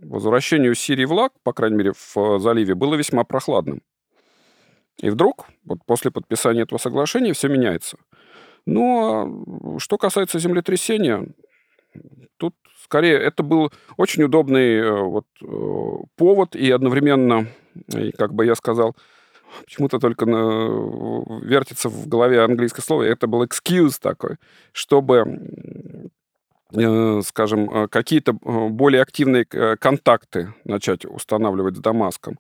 возвращению 0.02 0.76
Сирии 0.76 1.06
в 1.06 1.14
ЛАГ, 1.14 1.34
по 1.44 1.54
крайней 1.54 1.78
мере, 1.78 1.94
в 1.94 2.40
заливе, 2.40 2.76
было 2.76 2.96
весьма 2.96 3.24
прохладным. 3.24 3.82
И 5.00 5.10
вдруг, 5.10 5.48
вот 5.64 5.80
после 5.86 6.12
подписания 6.12 6.64
этого 6.64 6.80
соглашения, 6.80 7.34
все 7.34 7.48
меняется. 7.48 7.98
Ну, 8.66 9.76
а 9.76 9.80
что 9.80 9.98
касается 9.98 10.40
землетрясения, 10.40 11.28
тут 12.38 12.56
скорее 12.84 13.18
это 13.18 13.44
был 13.44 13.72
очень 13.96 14.24
удобный 14.24 14.78
э, 14.78 15.02
вот, 15.02 15.26
э, 15.42 15.46
повод 16.16 16.56
и 16.56 16.70
одновременно, 16.72 17.48
и, 17.96 18.12
как 18.12 18.34
бы 18.34 18.46
я 18.46 18.56
сказал, 18.56 18.96
почему-то 19.64 20.00
только 20.00 20.26
на, 20.26 20.68
вертится 21.42 21.90
в 21.90 22.08
голове 22.08 22.42
английское 22.42 22.82
слово, 22.82 23.04
это 23.04 23.28
был 23.28 23.44
excuse 23.44 23.96
такой, 24.02 24.38
чтобы 24.72 26.02
э, 26.74 27.22
скажем, 27.24 27.88
какие-то 27.90 28.34
более 28.34 29.02
активные 29.02 29.46
контакты 29.46 30.54
начать 30.64 31.06
устанавливать 31.06 31.78
с 31.78 31.80
Дамаском. 31.80 32.40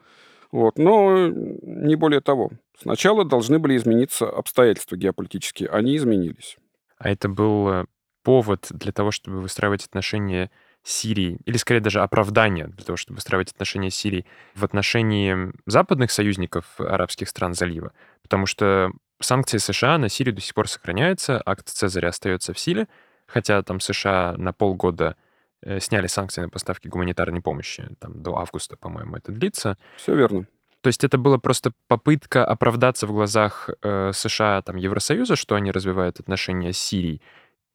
Вот. 0.51 0.77
Но 0.77 1.27
не 1.27 1.95
более 1.95 2.21
того. 2.21 2.51
Сначала 2.79 3.25
должны 3.25 3.59
были 3.59 3.75
измениться 3.75 4.29
обстоятельства 4.29 4.95
геополитические. 4.95 5.69
Они 5.69 5.97
изменились. 5.97 6.57
А 6.97 7.09
это 7.09 7.27
был 7.27 7.85
повод 8.23 8.67
для 8.69 8.91
того, 8.91 9.11
чтобы 9.11 9.41
выстраивать 9.41 9.85
отношения 9.85 10.51
с 10.87 10.91
Сирией, 10.91 11.37
или 11.43 11.57
скорее 11.57 11.81
даже 11.81 12.01
оправдание 12.01 12.67
для 12.67 12.85
того, 12.85 12.95
чтобы 12.95 13.15
выстраивать 13.15 13.51
отношения 13.51 13.91
с 13.91 13.95
Сирией 13.95 14.25
в 14.55 14.63
отношении 14.63 15.51
западных 15.65 16.11
союзников 16.11 16.79
арабских 16.79 17.27
стран 17.27 17.53
залива. 17.53 17.91
Потому 18.21 18.45
что 18.45 18.91
санкции 19.19 19.57
США 19.57 19.97
на 19.97 20.07
Сирию 20.07 20.33
до 20.33 20.39
сих 20.39 20.53
пор 20.53 20.69
сохраняются, 20.69 21.41
акт 21.45 21.67
Цезаря 21.67 22.07
остается 22.07 22.53
в 22.53 22.59
силе, 22.59 22.87
хотя 23.25 23.61
там 23.63 23.81
США 23.81 24.35
на 24.37 24.53
полгода 24.53 25.17
э, 25.61 25.81
сняли 25.81 26.07
санкции 26.07 26.41
на 26.41 26.49
поставки 26.49 26.87
гуманитарной 26.87 27.41
помощи. 27.41 27.89
Там 27.99 28.23
до 28.23 28.37
августа, 28.37 28.77
по-моему, 28.77 29.17
это 29.17 29.33
длится. 29.33 29.77
Все 29.97 30.15
верно. 30.15 30.47
То 30.79 30.87
есть 30.87 31.03
это 31.03 31.17
была 31.17 31.37
просто 31.37 31.73
попытка 31.89 32.45
оправдаться 32.45 33.07
в 33.07 33.11
глазах 33.11 33.69
э, 33.81 34.11
США, 34.13 34.61
там, 34.61 34.77
Евросоюза, 34.77 35.35
что 35.35 35.55
они 35.55 35.71
развивают 35.71 36.21
отношения 36.21 36.71
с 36.71 36.77
Сирией, 36.77 37.21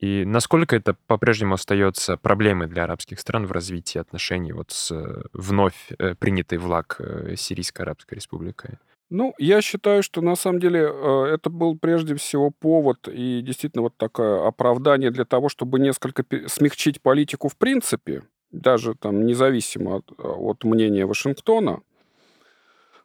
и 0.02 0.24
насколько 0.24 0.74
это 0.74 0.96
по-прежнему 1.06 1.54
остается 1.54 2.16
проблемой 2.16 2.66
для 2.66 2.84
арабских 2.84 3.20
стран 3.20 3.46
в 3.46 3.52
развитии 3.52 4.00
отношений 4.00 4.52
вот 4.52 4.72
с 4.72 4.90
э, 4.90 5.22
вновь 5.32 5.92
э, 5.96 6.16
принятой 6.16 6.58
в 6.58 6.66
ЛАГ 6.66 6.96
э, 6.98 7.36
Сирийской 7.36 7.82
Арабской 7.82 8.14
Республикой? 8.14 8.78
Ну, 9.10 9.32
я 9.38 9.62
считаю, 9.62 10.02
что 10.02 10.20
на 10.20 10.34
самом 10.34 10.58
деле 10.58 10.80
это 10.80 11.50
был 11.50 11.78
прежде 11.78 12.16
всего 12.16 12.50
повод 12.50 13.06
и 13.06 13.42
действительно 13.42 13.82
вот 13.82 13.96
такое 13.96 14.44
оправдание 14.44 15.12
для 15.12 15.24
того, 15.24 15.48
чтобы 15.48 15.78
несколько 15.78 16.24
смягчить 16.48 17.00
политику 17.00 17.48
в 17.48 17.56
принципе, 17.56 18.24
даже 18.50 18.94
там 18.94 19.24
независимо 19.24 19.96
от, 19.96 20.12
от 20.18 20.64
мнения 20.64 21.06
Вашингтона, 21.06 21.80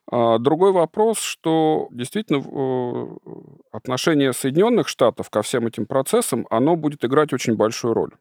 другой 0.10 0.72
вопрос, 0.72 1.20
что 1.20 1.88
действительно 1.92 2.42
э, 2.42 3.08
отношение 3.72 4.32
Соединенных 4.32 4.88
Штатов 4.88 5.30
ко 5.30 5.42
всем 5.42 5.68
этим 5.68 5.86
процессам, 5.86 6.48
оно 6.50 6.76
будет 6.76 7.04
играть 7.04 7.34
очень 7.34 7.56
большую 7.56 7.94
роль. 7.94 8.12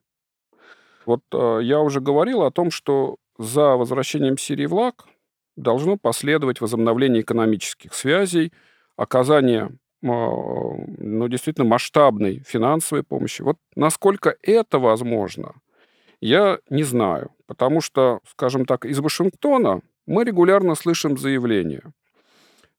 Вот 1.04 1.22
э, 1.32 1.60
я 1.62 1.80
уже 1.80 2.00
говорил 2.00 2.42
о 2.42 2.50
том, 2.50 2.70
что 2.70 3.16
за 3.38 3.76
возвращением 3.76 4.36
Сирии 4.36 4.66
в 4.66 4.74
ЛАГ 4.74 5.06
должно 5.56 5.96
последовать 5.96 6.60
возобновление 6.60 7.22
экономических 7.22 7.94
связей, 7.94 8.52
оказание 8.96 9.70
ну, 10.02 11.28
действительно 11.28 11.66
масштабной 11.66 12.42
финансовой 12.46 13.02
помощи. 13.02 13.42
Вот 13.42 13.56
насколько 13.74 14.36
это 14.42 14.78
возможно, 14.78 15.54
я 16.20 16.58
не 16.68 16.82
знаю. 16.82 17.30
Потому 17.46 17.80
что, 17.80 18.20
скажем 18.28 18.66
так, 18.66 18.84
из 18.84 18.98
Вашингтона 18.98 19.80
мы 20.06 20.24
регулярно 20.24 20.74
слышим 20.74 21.18
заявления 21.18 21.82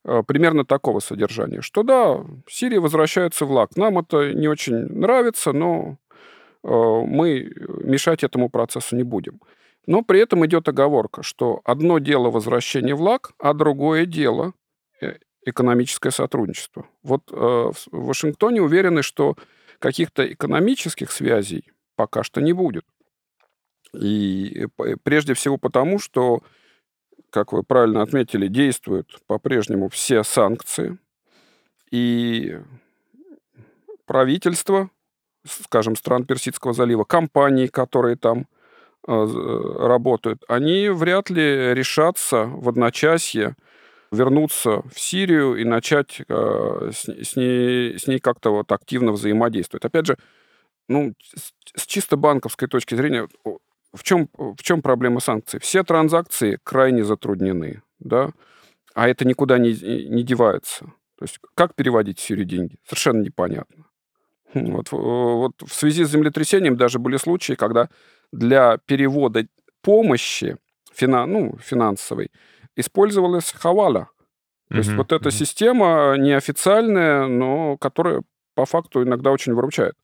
э, 0.04 0.24
примерно 0.26 0.66
такого 0.66 1.00
содержания, 1.00 1.62
что 1.62 1.84
да, 1.84 2.26
Сирия 2.48 2.80
возвращается 2.80 3.46
в 3.46 3.52
ЛАГ. 3.52 3.76
Нам 3.76 4.00
это 4.00 4.34
не 4.34 4.48
очень 4.48 4.76
нравится, 4.76 5.52
но 5.52 5.98
э, 6.64 6.68
мы 6.70 7.52
мешать 7.84 8.24
этому 8.24 8.50
процессу 8.50 8.96
не 8.96 9.04
будем. 9.04 9.42
Но 9.86 10.02
при 10.02 10.20
этом 10.20 10.46
идет 10.46 10.68
оговорка, 10.68 11.24
что 11.24 11.62
одно 11.64 12.00
дело 12.00 12.30
возвращение 12.30 12.96
в 12.96 13.02
ЛАГ, 13.02 13.32
а 13.40 13.54
другое 13.54 14.06
дело 14.06 14.54
э, 15.02 15.16
экономическое 15.46 16.12
сотрудничество. 16.12 16.88
Вот 17.04 17.32
в 17.32 17.74
Вашингтоне 17.92 18.62
уверены, 18.62 19.02
что 19.02 19.38
каких-то 19.80 20.30
экономических 20.30 21.10
связей 21.10 21.72
пока 21.96 22.24
что 22.24 22.42
не 22.42 22.52
будет. 22.52 22.84
И 23.94 24.68
прежде 25.04 25.34
всего 25.34 25.58
потому, 25.58 26.00
что 26.00 26.42
как 27.38 27.54
вы 27.54 27.62
правильно 27.62 28.02
отметили, 28.02 28.48
действуют 28.48 29.20
по-прежнему 29.28 29.90
все 29.90 30.24
санкции. 30.24 30.98
И 31.92 32.58
правительство, 34.08 34.90
скажем, 35.46 35.96
стран 35.96 36.26
Персидского 36.26 36.74
залива, 36.74 37.04
компании, 37.04 37.68
которые 37.68 38.16
там 38.16 38.48
э, 39.08 39.14
работают, 39.14 40.42
они 40.48 40.90
вряд 40.90 41.30
ли 41.30 41.76
решатся 41.76 42.46
в 42.46 42.70
одночасье 42.70 43.56
вернуться 44.12 44.82
в 44.92 45.00
Сирию 45.00 45.58
и 45.58 45.64
начать 45.64 46.22
э, 46.28 46.92
с, 46.92 47.08
с 47.08 47.36
ней, 47.36 48.00
с 48.00 48.08
ней 48.08 48.18
как-то 48.18 48.50
вот 48.50 48.72
активно 48.72 49.12
взаимодействовать. 49.12 49.86
Опять 49.86 50.08
же, 50.08 50.18
ну, 50.88 51.14
с, 51.36 51.54
с 51.76 51.86
чисто 51.86 52.18
банковской 52.18 52.68
точки 52.68 52.96
зрения, 52.96 53.28
в 53.94 54.04
чем, 54.04 54.30
в 54.38 54.62
чем 54.62 54.82
проблема 54.82 55.20
санкций? 55.20 55.60
Все 55.60 55.84
транзакции 55.84 56.60
крайне 56.64 57.04
затруднены, 57.04 57.82
да, 58.00 58.32
а 58.94 59.08
это 59.08 59.26
никуда 59.26 59.58
не, 59.58 59.74
не 60.10 60.24
девается. 60.24 60.86
То 61.18 61.24
есть 61.24 61.40
как 61.56 61.76
переводить 61.76 62.20
в 62.20 62.22
Сирию 62.22 62.46
деньги? 62.46 62.78
Совершенно 62.86 63.22
непонятно. 63.22 63.86
Хм, 64.54 64.72
вот, 64.72 64.92
вот 64.92 65.54
в 65.62 65.74
связи 65.74 66.04
с 66.04 66.10
землетрясением 66.10 66.78
даже 66.78 67.00
были 67.00 67.18
случаи, 67.18 67.54
когда 67.54 67.90
для 68.32 68.78
перевода 68.86 69.48
помощи 69.82 70.58
финан, 70.94 71.32
ну, 71.32 71.58
финансовой 71.60 72.32
использовалась 72.76 73.52
хавала. 73.52 74.10
То 74.70 74.76
mm-hmm. 74.76 74.78
есть 74.78 74.94
вот 74.94 75.12
эта 75.12 75.30
mm-hmm. 75.30 75.32
система 75.32 76.16
неофициальная, 76.18 77.28
но 77.28 77.78
которая 77.78 78.24
по 78.54 78.66
факту 78.66 79.04
иногда 79.04 79.32
очень 79.32 79.54
выручает 79.54 79.96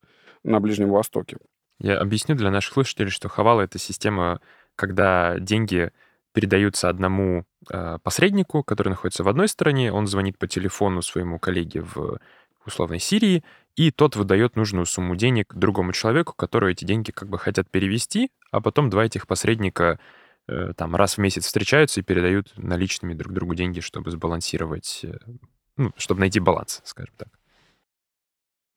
на 0.43 0.59
Ближнем 0.59 0.89
Востоке. 0.89 1.37
Я 1.79 1.99
объясню 1.99 2.35
для 2.35 2.51
наших 2.51 2.73
слушателей, 2.73 3.09
что 3.09 3.29
Хавала— 3.29 3.61
это 3.63 3.79
система, 3.79 4.39
когда 4.75 5.37
деньги 5.39 5.91
передаются 6.33 6.89
одному 6.89 7.45
э, 7.69 7.99
посреднику, 8.03 8.63
который 8.63 8.89
находится 8.89 9.23
в 9.23 9.29
одной 9.29 9.47
стране, 9.47 9.91
он 9.91 10.07
звонит 10.07 10.37
по 10.37 10.47
телефону 10.47 11.01
своему 11.01 11.39
коллеге 11.39 11.81
в 11.81 12.19
условной 12.65 12.99
Сирии, 12.99 13.43
и 13.75 13.91
тот 13.91 14.15
выдает 14.15 14.55
нужную 14.55 14.85
сумму 14.85 15.15
денег 15.15 15.53
другому 15.53 15.93
человеку, 15.93 16.33
который 16.33 16.73
эти 16.73 16.85
деньги 16.85 17.11
как 17.11 17.29
бы 17.29 17.37
хотят 17.37 17.69
перевести, 17.69 18.31
а 18.51 18.61
потом 18.61 18.89
два 18.89 19.05
этих 19.05 19.27
посредника 19.27 19.99
э, 20.47 20.73
там 20.75 20.95
раз 20.95 21.15
в 21.15 21.17
месяц 21.19 21.45
встречаются 21.45 21.99
и 21.99 22.03
передают 22.03 22.53
наличными 22.57 23.13
друг 23.13 23.33
другу 23.33 23.55
деньги, 23.55 23.79
чтобы 23.79 24.11
сбалансировать, 24.11 25.01
э, 25.03 25.17
ну, 25.77 25.91
чтобы 25.97 26.21
найти 26.21 26.39
баланс, 26.39 26.81
скажем 26.83 27.13
так. 27.17 27.29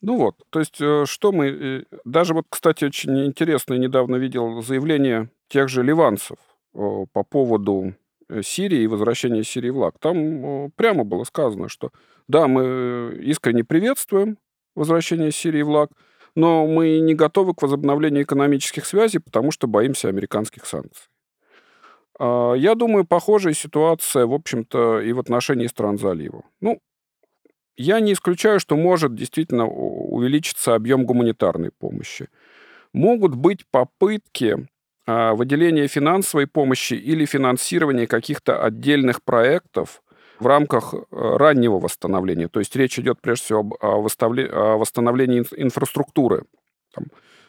Ну 0.07 0.19
вот, 0.19 0.37
то 0.51 0.61
есть, 0.61 0.81
э, 0.81 1.05
что 1.05 1.33
мы... 1.33 1.85
Даже 2.05 2.33
вот, 2.33 2.47
кстати, 2.49 2.85
очень 2.85 3.27
интересно, 3.27 3.75
недавно 3.75 4.15
видел 4.15 4.63
заявление 4.63 5.31
тех 5.49 5.69
же 5.69 5.83
ливанцев 5.83 6.37
по 6.73 7.25
поводу 7.29 7.95
Сирии 8.41 8.83
и 8.83 8.87
возвращения 8.87 9.43
Сирии 9.43 9.71
в 9.71 9.79
ЛАГ. 9.79 9.99
Там 9.99 10.71
прямо 10.77 11.03
было 11.03 11.25
сказано, 11.25 11.69
что 11.69 11.91
да, 12.29 12.47
мы 12.47 13.19
искренне 13.21 13.65
приветствуем 13.65 14.39
возвращение 14.77 15.33
Сирии 15.33 15.63
в 15.63 15.71
ЛАГ, 15.71 15.91
но 16.37 16.69
мы 16.69 17.01
не 17.01 17.15
готовы 17.15 17.55
к 17.55 17.63
возобновлению 17.63 18.23
экономических 18.23 18.87
связей, 18.87 19.19
потому 19.19 19.51
что 19.51 19.67
боимся 19.67 20.07
американских 20.09 20.67
санкций. 20.67 21.09
А, 22.21 22.53
я 22.53 22.77
думаю, 22.77 23.07
похожая 23.07 23.55
ситуация, 23.55 24.27
в 24.27 24.35
общем-то, 24.35 25.01
и 25.01 25.13
в 25.13 25.19
отношении 25.19 25.67
стран 25.67 25.99
залива. 25.99 26.45
Ну, 26.61 26.81
я 27.77 28.01
не 28.01 28.13
исключаю, 28.13 28.61
что 28.61 28.77
может 28.77 29.15
действительно 29.15 29.67
увеличиться 29.67 30.75
объем 30.75 31.05
гуманитарной 31.05 31.71
помощи. 31.71 32.29
Могут 32.93 33.35
быть 33.35 33.67
попытки 33.71 34.69
а, 35.07 35.35
выделения 35.35 35.87
финансовой 35.87 36.47
помощи 36.47 36.95
или 36.95 37.27
финансирования 37.27 38.07
каких-то 38.07 38.63
отдельных 38.63 39.23
проектов 39.23 40.03
в 40.39 40.47
рамках 40.47 40.95
э, 40.95 40.99
раннего 41.11 41.79
восстановления. 41.79 42.49
То 42.49 42.61
есть 42.61 42.75
речь 42.77 42.99
идет 42.99 43.21
прежде 43.21 43.45
всего 43.45 43.77
о 43.81 43.99
восстановлении 44.77 45.45
инфраструктуры, 45.57 46.45
там, 46.93 47.07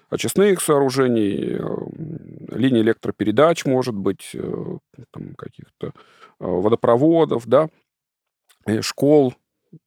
очистных 0.09 0.61
сооружений, 0.61 1.57
э, 1.57 2.55
линий 2.55 2.81
электропередач, 2.81 3.65
может 3.65 3.95
быть, 3.95 4.31
э, 4.33 4.77
каких-то 5.37 5.91
водопроводов, 6.39 7.47
да, 7.47 7.69
школ, 8.81 9.33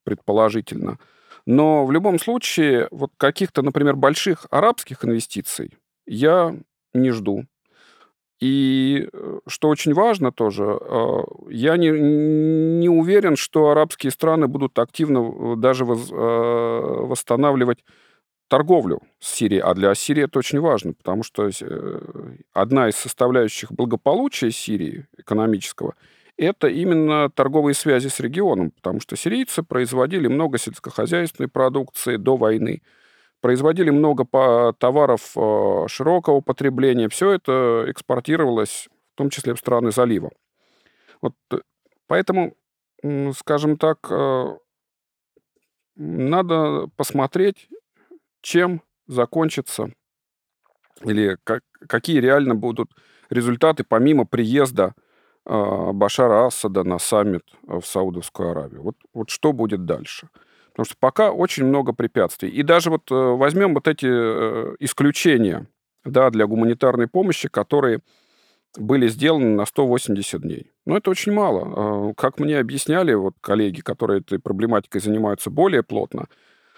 предположительно. 0.03 0.97
Но 1.45 1.85
в 1.85 1.91
любом 1.91 2.19
случае, 2.19 2.87
вот 2.91 3.11
каких-то, 3.17 3.61
например, 3.61 3.95
больших 3.95 4.45
арабских 4.51 5.03
инвестиций 5.03 5.77
я 6.05 6.55
не 6.93 7.11
жду. 7.11 7.45
И 8.41 9.07
э, 9.13 9.39
что 9.47 9.69
очень 9.69 9.93
важно 9.93 10.31
тоже, 10.31 10.63
э, 10.81 11.17
я 11.51 11.77
не, 11.77 11.89
не 11.89 12.89
уверен, 12.89 13.35
что 13.35 13.69
арабские 13.69 14.11
страны 14.11 14.47
будут 14.47 14.79
активно 14.79 15.19
э, 15.19 15.55
даже 15.57 15.85
воз, 15.85 16.09
восстанавливать 16.09 17.85
торговлю 18.47 19.01
с 19.19 19.31
Сирией. 19.31 19.61
А 19.61 19.75
для 19.75 19.93
Сирии 19.93 20.23
это 20.23 20.39
очень 20.39 20.59
важно, 20.59 20.93
потому 20.93 21.23
что 21.23 21.49
одна 22.51 22.89
из 22.89 22.95
составляющих 22.95 23.71
благополучия 23.71 24.51
Сирии 24.51 25.05
экономического 25.17 25.93
это 26.37 26.67
именно 26.67 27.29
торговые 27.29 27.73
связи 27.73 28.07
с 28.07 28.19
регионом, 28.19 28.71
потому 28.71 28.99
что 28.99 29.15
сирийцы 29.15 29.63
производили 29.63 30.27
много 30.27 30.57
сельскохозяйственной 30.57 31.49
продукции 31.49 32.17
до 32.17 32.37
войны 32.37 32.81
производили 33.41 33.89
много 33.89 34.25
товаров 34.77 35.33
э, 35.35 35.85
широкого 35.87 36.41
потребления. 36.41 37.09
Все 37.09 37.31
это 37.31 37.85
экспортировалось, 37.87 38.87
в 39.13 39.17
том 39.17 39.29
числе 39.29 39.55
в 39.55 39.59
страны 39.59 39.91
залива. 39.91 40.31
Вот 41.21 41.33
э, 41.51 41.57
поэтому, 42.07 42.55
скажем 43.35 43.77
так, 43.77 43.97
э, 44.09 44.57
надо 45.95 46.87
посмотреть, 46.95 47.67
чем 48.41 48.81
закончится 49.07 49.91
или 51.03 51.37
как, 51.43 51.63
какие 51.87 52.19
реально 52.19 52.55
будут 52.55 52.91
результаты 53.29 53.83
помимо 53.83 54.25
приезда 54.25 54.93
Башара 55.45 56.45
Асада 56.45 56.83
на 56.83 56.99
саммит 56.99 57.43
в 57.63 57.81
Саудовскую 57.81 58.51
Аравию. 58.51 58.83
Вот, 58.83 58.95
вот 59.13 59.29
что 59.29 59.53
будет 59.53 59.85
дальше? 59.85 60.29
Потому 60.71 60.85
что 60.85 60.95
пока 60.99 61.31
очень 61.31 61.65
много 61.65 61.93
препятствий. 61.93 62.49
И 62.49 62.63
даже 62.63 62.89
вот 62.89 63.11
э, 63.11 63.15
возьмем 63.15 63.73
вот 63.73 63.87
эти 63.87 64.07
э, 64.07 64.75
исключения 64.79 65.67
да, 66.05 66.29
для 66.29 66.47
гуманитарной 66.47 67.07
помощи, 67.07 67.49
которые 67.49 68.01
были 68.77 69.07
сделаны 69.07 69.55
на 69.55 69.65
180 69.65 70.41
дней. 70.41 70.71
Но 70.85 70.97
это 70.97 71.09
очень 71.09 71.33
мало. 71.33 71.73
А, 71.75 72.13
как 72.13 72.39
мне 72.39 72.57
объясняли 72.57 73.13
вот 73.13 73.35
коллеги, 73.41 73.81
которые 73.81 74.21
этой 74.21 74.39
проблематикой 74.39 75.01
занимаются 75.01 75.49
более 75.49 75.83
плотно, 75.83 76.27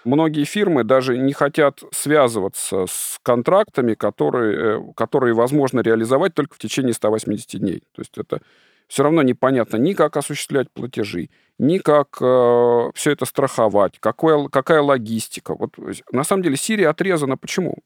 многие 0.04 0.44
фирмы 0.44 0.84
даже 0.84 1.18
не 1.18 1.32
хотят 1.32 1.82
связываться 1.92 2.86
с 2.86 3.18
контрактами, 3.22 3.94
которые, 3.94 4.78
э, 4.78 4.92
которые 4.96 5.34
возможно 5.34 5.80
реализовать 5.80 6.34
только 6.34 6.54
в 6.54 6.58
течение 6.58 6.92
180 6.92 7.60
дней. 7.60 7.82
То 7.92 8.02
есть 8.02 8.16
это 8.16 8.40
все 8.88 9.02
равно 9.02 9.22
непонятно 9.22 9.76
ни 9.76 9.92
как 9.94 10.16
осуществлять 10.16 10.70
платежи, 10.70 11.30
ни 11.58 11.78
как 11.78 12.18
э, 12.20 12.90
все 12.94 13.10
это 13.10 13.24
страховать, 13.24 13.98
какое, 14.00 14.48
какая 14.48 14.80
логистика. 14.80 15.54
Вот, 15.54 15.74
на 16.12 16.24
самом 16.24 16.42
деле 16.42 16.56
Сирия 16.56 16.88
отрезана. 16.88 17.36
Почему? 17.36 17.76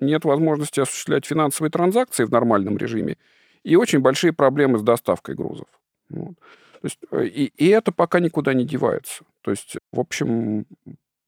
Нет 0.00 0.24
возможности 0.24 0.80
осуществлять 0.80 1.26
финансовые 1.26 1.70
транзакции 1.70 2.24
в 2.24 2.30
нормальном 2.30 2.76
режиме 2.76 3.16
и 3.64 3.76
очень 3.76 4.00
большие 4.00 4.32
проблемы 4.32 4.78
с 4.78 4.82
доставкой 4.82 5.34
грузов. 5.34 5.66
Вот. 6.08 6.34
То 6.80 6.84
есть, 6.84 6.98
э, 7.10 7.26
и, 7.26 7.46
и 7.56 7.68
это 7.68 7.92
пока 7.92 8.20
никуда 8.20 8.54
не 8.54 8.64
девается. 8.64 9.24
То 9.42 9.50
есть, 9.50 9.76
в 9.92 10.00
общем, 10.00 10.66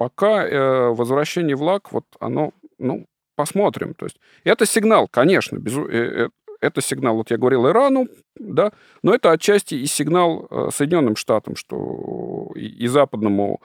пока 0.00 0.48
э, 0.48 0.94
возвращение 0.94 1.54
в 1.54 1.62
ЛАК, 1.62 1.92
вот 1.92 2.06
оно, 2.20 2.52
ну, 2.78 3.04
посмотрим. 3.36 3.92
То 3.92 4.06
есть, 4.06 4.16
это 4.44 4.64
сигнал, 4.64 5.08
конечно, 5.08 5.58
без, 5.58 5.76
э, 5.76 6.24
э 6.24 6.28
это 6.62 6.80
сигнал, 6.80 7.16
вот 7.16 7.30
я 7.30 7.36
говорил 7.36 7.68
Ирану, 7.68 8.06
да, 8.34 8.72
но 9.02 9.14
это 9.14 9.30
отчасти 9.30 9.74
и 9.74 9.84
сигнал 9.84 10.46
э, 10.50 10.68
Соединенным 10.72 11.16
Штатам, 11.16 11.54
что 11.54 12.50
и, 12.54 12.66
и 12.84 12.86
западному 12.86 13.60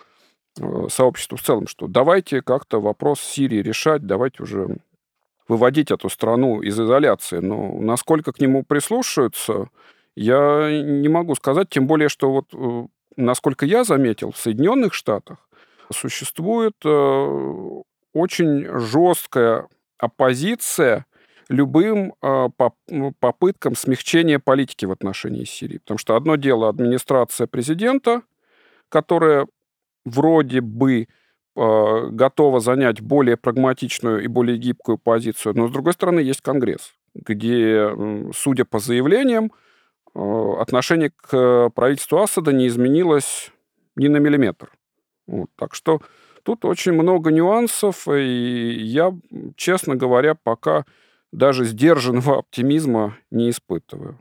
э, 0.59 0.87
сообществу 0.89 1.37
в 1.37 1.41
целом, 1.41 1.67
что 1.67 1.87
давайте 1.87 2.41
как-то 2.41 2.81
вопрос 2.81 3.21
Сирии 3.21 3.61
решать, 3.61 4.05
давайте 4.05 4.43
уже 4.43 4.77
выводить 5.47 5.89
эту 5.89 6.09
страну 6.09 6.61
из 6.61 6.77
изоляции. 6.77 7.39
Но 7.39 7.79
насколько 7.79 8.33
к 8.33 8.41
нему 8.41 8.63
прислушаются, 8.63 9.69
я 10.17 10.69
не 10.83 11.07
могу 11.07 11.35
сказать, 11.35 11.69
тем 11.69 11.87
более, 11.87 12.09
что 12.09 12.31
вот, 12.31 12.89
насколько 13.15 13.65
я 13.65 13.85
заметил, 13.85 14.31
в 14.31 14.37
Соединенных 14.37 14.93
Штатах 14.93 15.45
существует 15.91 16.75
очень 18.13 18.65
жесткая 18.79 19.67
оппозиция 19.97 21.05
любым 21.49 22.13
а, 22.21 22.49
ну, 22.89 23.13
попыткам 23.19 23.75
смягчения 23.75 24.39
политики 24.39 24.85
в 24.85 24.91
отношении 24.91 25.43
Сирии. 25.43 25.77
Потому 25.77 25.97
что 25.97 26.15
одно 26.15 26.37
дело 26.37 26.69
администрация 26.69 27.47
президента, 27.47 28.21
которая 28.89 29.47
вроде 30.05 30.61
бы 30.61 31.07
а, 31.55 32.07
готова 32.09 32.59
занять 32.59 33.01
более 33.01 33.37
прагматичную 33.37 34.23
и 34.23 34.27
более 34.27 34.57
гибкую 34.57 34.97
позицию, 34.97 35.55
но 35.55 35.67
с 35.67 35.71
другой 35.71 35.93
стороны 35.93 36.19
есть 36.19 36.41
Конгресс, 36.41 36.93
где, 37.13 37.89
судя 38.33 38.65
по 38.65 38.79
заявлениям, 38.79 39.51
отношение 40.13 41.11
к 41.11 41.69
правительству 41.75 42.19
Асада 42.19 42.53
не 42.53 42.67
изменилось 42.67 43.51
ни 43.97 44.07
на 44.07 44.17
миллиметр. 44.17 44.71
Вот, 45.27 45.49
так 45.55 45.75
что 45.75 46.01
тут 46.43 46.65
очень 46.65 46.93
много 46.93 47.31
нюансов, 47.31 48.07
и 48.07 48.71
я, 48.79 49.13
честно 49.55 49.95
говоря, 49.95 50.35
пока 50.35 50.85
даже 51.31 51.65
сдержанного 51.65 52.39
оптимизма 52.39 53.17
не 53.31 53.49
испытываю. 53.49 54.19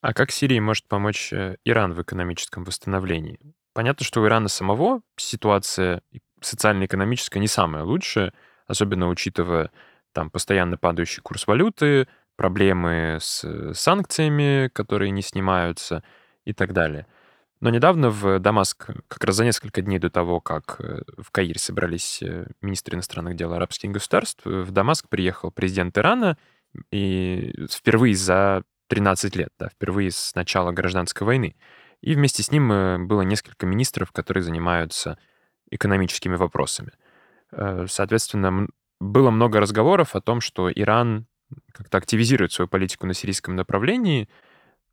А 0.00 0.14
как 0.14 0.30
Сирии 0.30 0.58
может 0.58 0.86
помочь 0.88 1.32
э, 1.32 1.56
Иран 1.64 1.92
в 1.92 2.00
экономическом 2.00 2.64
восстановлении? 2.64 3.38
Понятно, 3.74 4.04
что 4.04 4.22
у 4.22 4.26
Ирана 4.26 4.48
самого 4.48 5.02
ситуация 5.16 6.02
социально-экономическая 6.40 7.38
не 7.38 7.48
самая 7.48 7.84
лучшая, 7.84 8.32
особенно 8.66 9.08
учитывая 9.08 9.70
там 10.12 10.30
постоянно 10.30 10.76
падающий 10.76 11.22
курс 11.22 11.46
валюты, 11.46 12.08
проблемы 12.36 13.18
с 13.20 13.44
э, 13.44 13.74
санкциями, 13.74 14.68
которые 14.68 15.10
не 15.10 15.20
снимаются 15.20 16.02
и 16.46 16.54
так 16.54 16.72
далее. 16.72 17.06
Но 17.60 17.68
недавно 17.68 18.08
в 18.08 18.38
Дамаск, 18.38 18.86
как 19.06 19.24
раз 19.24 19.36
за 19.36 19.44
несколько 19.44 19.82
дней 19.82 19.98
до 19.98 20.08
того, 20.08 20.40
как 20.40 20.76
э, 20.78 21.02
в 21.18 21.30
Каире 21.30 21.58
собрались 21.58 22.22
э, 22.22 22.46
министры 22.62 22.94
иностранных 22.94 23.36
дел 23.36 23.52
арабских 23.52 23.90
государств, 23.90 24.46
э, 24.46 24.62
в 24.62 24.70
Дамаск 24.70 25.08
приехал 25.10 25.50
президент 25.50 25.96
Ирана, 25.98 26.38
и 26.90 27.52
впервые 27.70 28.14
за 28.14 28.62
13 28.88 29.36
лет, 29.36 29.50
да, 29.58 29.68
впервые 29.68 30.10
с 30.10 30.34
начала 30.34 30.72
гражданской 30.72 31.26
войны. 31.26 31.54
И 32.00 32.14
вместе 32.14 32.42
с 32.42 32.50
ним 32.50 33.06
было 33.06 33.22
несколько 33.22 33.66
министров, 33.66 34.10
которые 34.10 34.42
занимаются 34.42 35.18
экономическими 35.70 36.36
вопросами. 36.36 36.92
Соответственно, 37.50 38.68
было 39.00 39.30
много 39.30 39.60
разговоров 39.60 40.14
о 40.14 40.20
том, 40.20 40.40
что 40.40 40.72
Иран 40.72 41.26
как-то 41.72 41.98
активизирует 41.98 42.52
свою 42.52 42.68
политику 42.68 43.06
на 43.06 43.12
сирийском 43.14 43.54
направлении— 43.54 44.28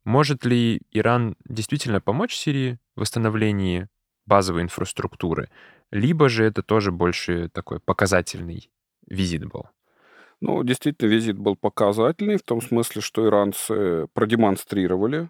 может 0.08 0.46
ли 0.46 0.80
Иран 0.90 1.36
действительно 1.44 2.00
помочь 2.00 2.34
Сирии 2.34 2.78
в 2.96 3.00
восстановлении 3.00 3.88
базовой 4.24 4.62
инфраструктуры? 4.62 5.50
Либо 5.90 6.30
же 6.30 6.44
это 6.44 6.62
тоже 6.62 6.92
больше 6.92 7.50
такой 7.50 7.78
показательный 7.78 8.70
визит 9.06 9.44
был? 9.44 9.66
Ну, 10.40 10.64
действительно, 10.64 11.10
визит 11.10 11.36
был 11.36 11.56
показательный 11.56 12.38
в 12.38 12.42
том 12.42 12.62
смысле, 12.62 13.02
что 13.02 13.26
иранцы 13.26 14.06
продемонстрировали, 14.14 15.28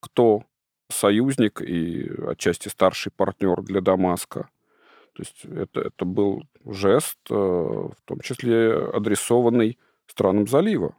кто 0.00 0.42
союзник 0.88 1.62
и 1.62 2.10
отчасти 2.26 2.68
старший 2.68 3.12
партнер 3.12 3.62
для 3.62 3.80
Дамаска. 3.80 4.48
То 5.12 5.22
есть 5.22 5.44
это, 5.44 5.82
это 5.82 6.04
был 6.04 6.42
жест, 6.64 7.18
э, 7.30 7.34
в 7.34 7.96
том 8.04 8.18
числе 8.20 8.72
адресованный 8.92 9.78
странам 10.08 10.48
залива. 10.48 10.96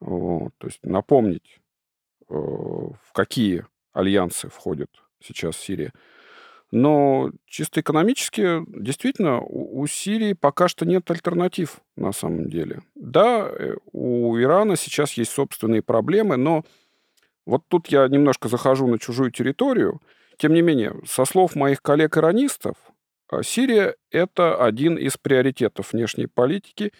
Вот, 0.00 0.52
то 0.58 0.66
есть 0.66 0.80
напомнить, 0.82 1.62
в 2.28 3.12
какие 3.12 3.66
альянсы 3.92 4.48
входит 4.48 4.90
сейчас 5.20 5.56
Сирия. 5.56 5.92
Но 6.70 7.30
чисто 7.46 7.80
экономически, 7.80 8.62
действительно, 8.66 9.40
у, 9.40 9.80
у 9.80 9.86
Сирии 9.86 10.32
пока 10.32 10.66
что 10.66 10.84
нет 10.84 11.08
альтернатив 11.10 11.78
на 11.96 12.12
самом 12.12 12.48
деле. 12.48 12.82
Да, 12.96 13.48
э, 13.48 13.76
у 13.92 14.36
Ирана 14.40 14.76
сейчас 14.76 15.12
есть 15.12 15.30
собственные 15.30 15.82
проблемы, 15.82 16.36
но 16.36 16.64
вот 17.46 17.62
тут 17.68 17.88
я 17.88 18.08
немножко 18.08 18.48
захожу 18.48 18.86
на 18.88 18.98
чужую 18.98 19.30
территорию. 19.30 20.00
Тем 20.36 20.52
не 20.52 20.62
менее, 20.62 20.94
со 21.06 21.24
слов 21.24 21.54
моих 21.54 21.80
коллег-иранистов, 21.80 22.76
а, 23.28 23.42
Сирия– 23.42 23.94
это 24.10 24.56
один 24.56 24.96
из 24.96 25.16
приоритетов 25.16 25.92
внешней 25.92 26.26
политики, 26.26 26.92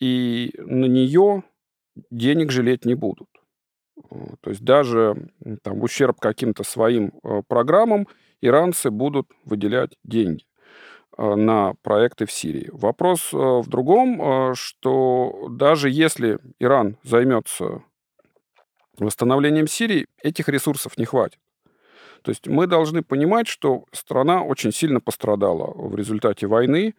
и 0.00 0.54
на 0.58 0.86
нее 0.86 1.42
денег 2.10 2.50
жалеть 2.50 2.84
не 2.84 2.94
будут. 2.94 3.28
То 4.40 4.50
есть 4.50 4.62
даже 4.62 5.30
там, 5.62 5.80
в 5.80 5.84
ущерб 5.84 6.18
каким-то 6.20 6.64
своим 6.64 7.12
э, 7.22 7.42
программам 7.46 8.06
иранцы 8.40 8.90
будут 8.90 9.28
выделять 9.44 9.96
деньги 10.04 10.44
э, 11.16 11.34
на 11.34 11.74
проекты 11.82 12.26
в 12.26 12.32
Сирии. 12.32 12.68
Вопрос 12.72 13.32
э, 13.32 13.36
в 13.36 13.68
другом, 13.68 14.54
что 14.54 15.48
даже 15.50 15.90
если 15.90 16.38
Иран 16.58 16.96
займется 17.02 17.82
восстановлением 18.98 19.66
Сирии, 19.66 20.06
этих 20.22 20.48
ресурсов 20.48 20.96
не 20.98 21.04
хватит. 21.04 21.38
То 22.22 22.30
есть 22.30 22.48
мы 22.48 22.66
должны 22.66 23.02
понимать, 23.02 23.46
что 23.46 23.84
страна 23.92 24.42
очень 24.42 24.72
сильно 24.72 25.00
пострадала 25.00 25.72
в 25.72 25.94
результате 25.94 26.46
войны. 26.46 26.94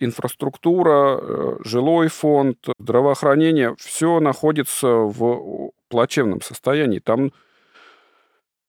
Инфраструктура, 0.00 1.18
э, 1.20 1.56
жилой 1.64 2.08
фонд, 2.08 2.58
здравоохранение, 2.78 3.74
все 3.78 4.20
находится 4.20 4.88
в 4.88 5.70
плачевном 5.88 6.40
состоянии. 6.40 6.98
Там 6.98 7.32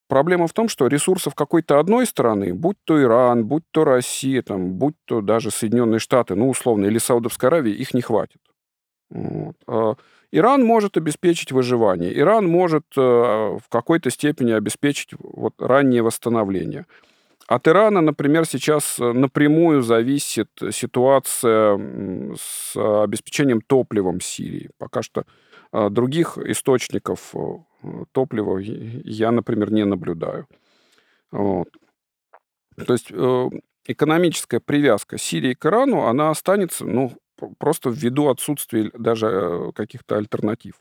Проблема 0.08 0.46
в 0.48 0.54
том, 0.54 0.70
что 0.70 0.86
ресурсов 0.86 1.34
какой-то 1.34 1.80
одной 1.80 2.06
страны, 2.06 2.54
будь 2.54 2.78
то 2.84 3.02
Иран, 3.02 3.46
будь 3.46 3.64
то 3.72 3.84
Россия, 3.84 4.44
там, 4.44 4.74
будь 4.74 4.96
то 5.06 5.22
даже 5.22 5.50
Соединенные 5.50 6.00
Штаты, 6.00 6.36
ну, 6.36 6.48
условно, 6.48 6.86
или 6.86 7.00
Саудовская 7.00 7.50
Аравия, 7.50 7.74
их 7.74 7.94
не 7.96 8.02
хватит. 8.02 8.40
Вот. 9.10 9.56
А 9.68 9.96
Иран 10.32 10.64
может 10.64 10.98
обеспечить 10.98 11.52
выживание. 11.52 12.16
Иран 12.16 12.46
может 12.48 12.86
э, 12.96 13.02
в 13.02 13.64
какой-то 13.70 14.12
степени 14.12 14.52
обеспечить 14.52 15.12
вот 15.18 15.54
раннее 15.60 16.04
восстановление. 16.04 16.86
От 17.48 17.68
Ирана, 17.68 18.02
например, 18.02 18.46
сейчас 18.46 19.00
э, 19.00 19.12
напрямую 19.14 19.82
зависит 19.82 20.50
ситуация 20.72 21.78
с 22.38 22.76
обеспечением 22.76 23.62
топливом 23.62 24.20
Сирии. 24.20 24.70
Пока 24.78 25.04
что 25.04 25.26
э, 25.72 25.90
других 25.90 26.38
источников 26.38 27.34
топлива 28.12 28.58
я, 28.58 29.32
например, 29.32 29.72
не 29.72 29.86
наблюдаю. 29.86 30.48
Вот. 31.32 31.70
То 32.76 32.94
есть 32.94 33.12
экономическая 33.86 34.60
привязка 34.60 35.18
Сирии 35.18 35.54
к 35.54 35.66
Ирану, 35.66 36.06
она 36.06 36.32
останется, 36.32 36.86
ну, 36.86 37.14
просто 37.58 37.90
ввиду 37.90 38.30
отсутствия 38.30 38.92
даже 38.98 39.28
э, 39.28 39.72
каких-то 39.74 40.18
альтернатив. 40.18 40.76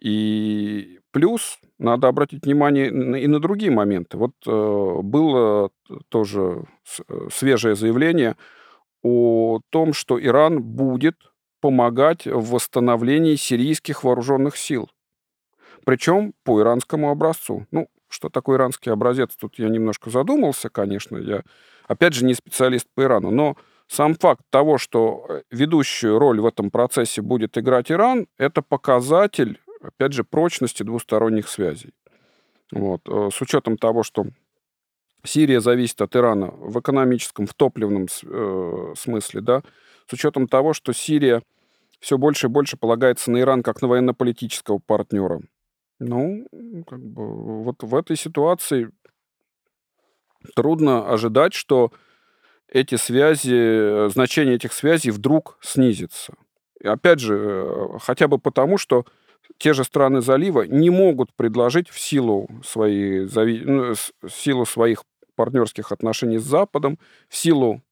И 0.00 1.00
плюс 1.10 1.58
надо 1.78 2.08
обратить 2.08 2.44
внимание 2.44 2.88
и 2.88 3.26
на 3.26 3.40
другие 3.40 3.70
моменты. 3.70 4.18
Вот 4.18 4.32
э, 4.46 5.00
было 5.02 5.70
тоже 6.08 6.64
э, 7.08 7.28
свежее 7.32 7.76
заявление 7.76 8.36
о 9.02 9.60
том, 9.70 9.92
что 9.92 10.22
Иран 10.22 10.62
будет 10.62 11.16
помогать 11.60 12.26
в 12.26 12.50
восстановлении 12.50 13.36
сирийских 13.36 14.04
вооруженных 14.04 14.56
сил. 14.56 14.90
Причем 15.84 16.34
по 16.44 16.60
иранскому 16.60 17.10
образцу. 17.10 17.66
Ну, 17.70 17.88
что 18.08 18.28
такое 18.28 18.58
иранский 18.58 18.92
образец, 18.92 19.34
тут 19.36 19.58
я 19.58 19.68
немножко 19.68 20.10
задумался, 20.10 20.68
конечно. 20.68 21.16
Я, 21.16 21.42
опять 21.86 22.14
же, 22.14 22.24
не 22.24 22.34
специалист 22.34 22.86
по 22.94 23.02
Ирану, 23.02 23.30
но 23.30 23.56
сам 23.88 24.14
факт 24.14 24.42
того, 24.50 24.78
что 24.78 25.26
э, 25.28 25.42
ведущую 25.50 26.18
роль 26.18 26.40
в 26.40 26.46
этом 26.46 26.70
процессе 26.70 27.22
будет 27.22 27.56
играть 27.56 27.90
Иран, 27.90 28.26
это 28.36 28.62
показатель, 28.62 29.60
опять 29.88 30.12
же, 30.12 30.24
прочности 30.24 30.82
двусторонних 30.82 31.48
связей. 31.48 31.92
Вот. 32.72 33.02
Э, 33.08 33.30
с 33.32 33.40
учетом 33.40 33.76
того, 33.76 34.02
что 34.02 34.26
Сирия 35.24 35.60
зависит 35.60 36.00
от 36.00 36.14
Ирана 36.16 36.50
в 36.50 36.78
экономическом, 36.78 37.46
в 37.46 37.54
топливном 37.54 38.06
э, 38.06 38.94
смысле, 38.96 39.40
да, 39.40 39.62
с 40.08 40.12
учетом 40.12 40.46
того, 40.48 40.72
что 40.72 40.92
Сирия 40.92 41.42
все 42.00 42.18
больше 42.18 42.46
и 42.46 42.50
больше 42.50 42.76
полагается 42.76 43.30
на 43.30 43.40
Иран 43.40 43.62
как 43.62 43.82
на 43.82 43.88
военно-политического 43.88 44.78
партнера. 44.78 45.40
Ну, 45.98 46.46
как 46.86 47.00
бы 47.00 47.62
вот 47.62 47.82
в 47.82 47.94
этой 47.94 48.16
ситуации 48.16 48.90
трудно 50.54 51.08
ожидать, 51.08 51.54
что 51.54 51.90
эти 52.68 52.96
связи, 52.96 53.54
э, 53.54 54.08
значение 54.12 54.56
этих 54.56 54.72
связей 54.72 55.10
вдруг 55.10 55.58
снизится. 55.62 56.34
И 56.80 56.86
опять 56.86 57.20
же, 57.20 57.36
э, 57.36 57.98
хотя 58.00 58.28
бы 58.28 58.38
потому, 58.38 58.76
что 58.76 59.06
те 59.58 59.72
же 59.72 59.84
страны 59.84 60.20
залива 60.20 60.62
не 60.62 60.90
могут 60.90 61.34
предложить 61.34 61.88
в 61.88 61.98
силу, 61.98 62.48
своей, 62.64 63.26
ну, 63.64 63.94
в 63.94 64.30
силу 64.30 64.66
своих 64.66 65.04
партнерских 65.34 65.92
отношений 65.92 66.38
с 66.38 66.44
Западом, 66.44 66.98
в 67.28 67.36
силу 67.36 67.82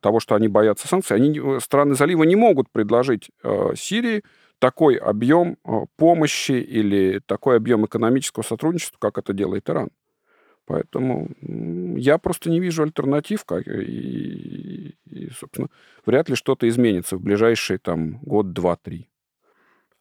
того, 0.00 0.20
что 0.20 0.34
они 0.34 0.48
боятся 0.48 0.88
санкций, 0.88 1.16
они, 1.16 1.38
э, 1.38 1.60
страны 1.60 1.94
залива 1.94 2.24
не 2.24 2.36
могут 2.36 2.70
предложить 2.70 3.30
э, 3.42 3.74
Сирии 3.76 4.22
такой 4.58 4.96
объем 4.96 5.58
помощи 5.96 6.52
или 6.52 7.20
такой 7.26 7.56
объем 7.56 7.84
экономического 7.84 8.42
сотрудничества, 8.42 8.98
как 8.98 9.18
это 9.18 9.32
делает 9.32 9.68
Иран. 9.68 9.90
Поэтому 10.66 11.28
я 11.98 12.16
просто 12.16 12.48
не 12.48 12.60
вижу 12.60 12.82
альтернатив, 12.82 13.44
как, 13.44 13.66
и, 13.66 14.94
и, 15.04 15.30
собственно, 15.30 15.68
вряд 16.06 16.30
ли 16.30 16.36
что-то 16.36 16.66
изменится 16.68 17.16
в 17.16 17.20
ближайшие 17.20 17.78
там 17.78 18.18
год, 18.22 18.52
два, 18.52 18.76
три. 18.76 19.08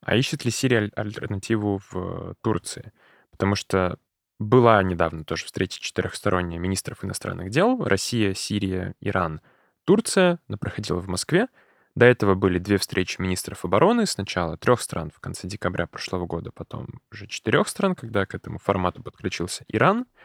А 0.05 0.15
ищет 0.15 0.45
ли 0.45 0.51
Сирия 0.51 0.91
альтернативу 0.95 1.81
в 1.91 2.35
Турции? 2.41 2.91
Потому 3.31 3.55
что 3.55 3.97
была 4.39 4.81
недавно 4.83 5.23
тоже 5.23 5.45
встреча 5.45 5.79
четырехсторонняя 5.81 6.59
министров 6.59 7.03
иностранных 7.03 7.49
дел. 7.49 7.83
Россия, 7.83 8.33
Сирия, 8.33 8.95
Иран, 8.99 9.41
Турция. 9.85 10.39
Она 10.47 10.57
проходила 10.57 10.99
в 10.99 11.07
Москве. 11.07 11.47
До 11.95 12.05
этого 12.05 12.35
были 12.35 12.57
две 12.57 12.77
встречи 12.77 13.21
министров 13.21 13.65
обороны. 13.65 14.05
Сначала 14.05 14.57
трех 14.57 14.81
стран 14.81 15.11
в 15.15 15.19
конце 15.19 15.47
декабря 15.47 15.87
прошлого 15.87 16.25
года, 16.25 16.51
потом 16.51 16.87
уже 17.11 17.27
четырех 17.27 17.67
стран, 17.67 17.95
когда 17.95 18.25
к 18.25 18.33
этому 18.33 18.59
формату 18.59 19.01
подключился 19.03 19.63
Иран— 19.67 20.05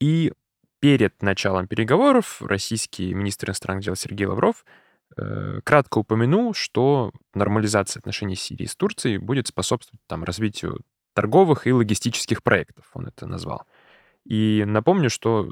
и 0.00 0.32
перед 0.80 1.22
началом 1.22 1.66
переговоров 1.66 2.42
российский 2.42 3.14
министр 3.14 3.50
иностранных 3.50 3.84
дел 3.84 3.96
Сергей 3.96 4.26
Лавров 4.26 4.64
э, 4.64 4.70
кратко 5.14 5.98
упомянул, 5.98 6.54
что 6.54 7.12
нормализация 7.34 8.00
отношений 8.00 8.36
Сирии 8.36 8.66
с 8.66 8.76
Турцией 8.76 9.18
будет 9.18 9.46
способствовать 9.46 10.00
там, 10.06 10.24
развитию 10.24 10.80
торговых 11.14 11.66
и 11.66 11.72
логистических 11.72 12.42
проектов, 12.42 12.90
он 12.92 13.06
это 13.08 13.26
назвал. 13.26 13.64
И 14.26 14.64
напомню, 14.66 15.08
что 15.08 15.48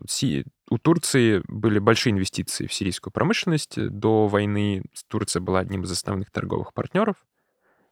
у 0.69 0.79
Турции 0.79 1.43
были 1.47 1.79
большие 1.79 2.12
инвестиции 2.12 2.67
в 2.67 2.75
сирийскую 2.75 3.12
промышленность. 3.12 3.77
До 3.77 4.27
войны 4.27 4.83
Турция 5.09 5.40
была 5.40 5.61
одним 5.61 5.85
из 5.85 5.93
основных 5.93 6.31
торговых 6.33 6.75
партнеров. 6.75 7.17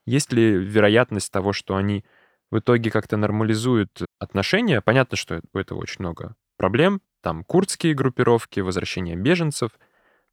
Есть 0.04 0.32
ли 0.32 0.50
вероятность 0.50 1.30
того, 1.30 1.52
что 1.52 1.76
они 1.76 2.04
в 2.50 2.58
итоге 2.58 2.90
как-то 2.90 3.16
нормализуют 3.16 4.02
отношения? 4.18 4.80
Понятно, 4.80 5.16
что 5.16 5.40
у 5.52 5.58
этого 5.58 5.78
очень 5.78 6.00
много 6.00 6.34
проблем. 6.56 7.00
Там 7.20 7.44
курдские 7.44 7.94
группировки, 7.94 8.58
возвращение 8.58 9.14
беженцев, 9.14 9.70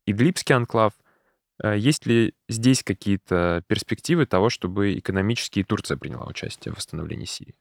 Идлибский 0.08 0.56
анклав. 0.56 0.94
Э, 1.64 1.78
есть 1.78 2.06
ли 2.06 2.34
здесь 2.48 2.84
какие-то 2.84 3.64
перспективы 3.68 4.26
того, 4.26 4.50
чтобы 4.50 4.98
экономически 4.98 5.64
Турция 5.64 5.98
приняла 5.98 6.26
участие 6.26 6.74
в 6.74 6.78
восстановлении 6.78 7.26
Сирии? 7.26 7.56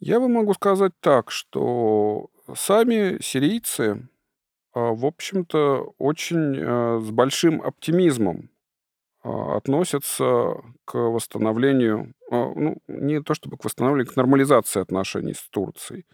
Я 0.00 0.20
бы 0.20 0.28
могу 0.28 0.54
сказать 0.54 0.92
так, 1.00 1.30
что 1.30 2.30
сами 2.54 3.20
сирийцы, 3.20 4.08
а, 4.72 4.92
в 4.92 5.04
общем-то, 5.04 5.94
очень 5.98 6.56
э, 6.56 7.00
с 7.00 7.10
большим 7.10 7.60
оптимизмом 7.60 8.50
а, 9.24 9.56
относятся 9.56 10.62
к 10.84 10.94
восстановлению, 10.94 12.14
а, 12.30 12.52
ну, 12.54 12.78
не 12.86 13.20
то 13.22 13.34
чтобы 13.34 13.56
к 13.56 13.64
восстановлению, 13.64 14.12
к 14.12 14.16
нормализации 14.16 14.80
отношений 14.80 15.34
с 15.34 15.48
Турцией 15.50 16.06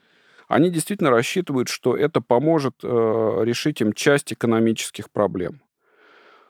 они 0.49 0.70
действительно 0.70 1.11
рассчитывают, 1.11 1.68
что 1.68 1.97
это 1.97 2.20
поможет 2.20 2.75
э, 2.83 2.87
решить 2.87 3.81
им 3.81 3.92
часть 3.92 4.33
экономических 4.33 5.11
проблем. 5.11 5.63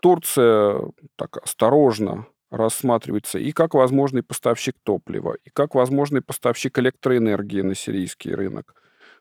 Турция 0.05 0.83
так 1.17 1.39
осторожно 1.39 2.27
рассматривается 2.51 3.39
и 3.39 3.53
как 3.53 3.73
возможный 3.73 4.23
поставщик 4.23 4.77
топлива, 4.83 5.39
и 5.43 5.49
как 5.49 5.75
возможный 5.75 6.21
поставщик 6.21 6.79
электроэнергии 6.79 7.63
на 7.63 7.75
сирийский 7.75 8.35
рынок. 8.35 8.75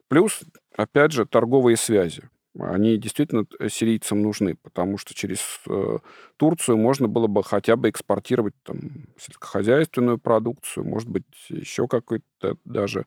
Плюс, 0.10 0.42
опять 0.76 1.14
же, 1.14 1.26
торговые 1.26 1.78
связи. 1.78 2.24
Они 2.60 2.98
действительно 2.98 3.46
сирийцам 3.70 4.22
нужны, 4.22 4.58
потому 4.62 4.98
что 4.98 5.14
через 5.14 5.40
э, 5.70 6.00
Турцию 6.36 6.76
можно 6.76 7.08
было 7.08 7.28
бы 7.28 7.46
хотя 7.46 7.78
бы 7.78 7.90
экспортировать 7.90 8.56
там, 8.64 9.08
сельскохозяйственную 9.18 10.18
продукцию, 10.18 10.86
может 10.86 11.08
быть, 11.08 11.24
еще 11.48 11.88
какой-то 11.88 12.58
даже 12.66 13.06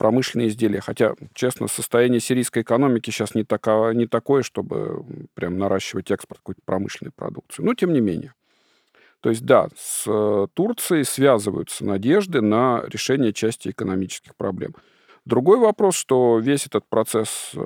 промышленные 0.00 0.48
изделия. 0.48 0.80
Хотя, 0.80 1.14
честно, 1.34 1.68
состояние 1.68 2.20
сирийской 2.20 2.62
экономики 2.62 3.10
сейчас 3.10 3.34
не, 3.34 3.44
таково, 3.44 3.90
не 3.90 4.06
такое, 4.06 4.42
чтобы 4.42 5.04
прям 5.34 5.58
наращивать 5.58 6.10
экспорт 6.10 6.40
какой-то 6.40 6.62
промышленной 6.64 7.12
продукции. 7.14 7.62
Но 7.62 7.74
тем 7.74 7.92
не 7.92 8.00
менее. 8.00 8.32
То 9.20 9.28
есть, 9.28 9.44
да, 9.44 9.68
с 9.76 10.04
э, 10.06 10.46
Турцией 10.54 11.04
связываются 11.04 11.84
надежды 11.84 12.40
на 12.40 12.82
решение 12.88 13.34
части 13.34 13.68
экономических 13.68 14.34
проблем. 14.36 14.74
Другой 15.26 15.58
вопрос, 15.58 15.96
что 15.96 16.38
весь 16.38 16.64
этот 16.64 16.88
процесс 16.88 17.50
э, 17.54 17.58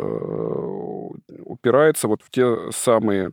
упирается 1.45 2.09
вот 2.09 2.21
в 2.21 2.31
те 2.31 2.73
самые 2.73 3.31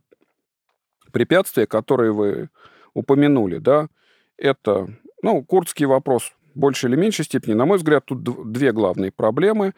препятствия, 1.11 1.65
которые 1.65 2.11
вы 2.11 2.49
упомянули, 2.93 3.57
да, 3.57 3.87
это, 4.37 4.89
ну, 5.23 5.43
курдский 5.43 5.87
вопрос 5.87 6.31
большей 6.55 6.89
или 6.89 6.95
меньшей 6.95 7.25
степени. 7.25 7.53
На 7.53 7.65
мой 7.65 7.77
взгляд, 7.77 8.05
тут 8.05 8.51
две 8.51 8.71
главные 8.71 9.11
проблемы 9.11 9.73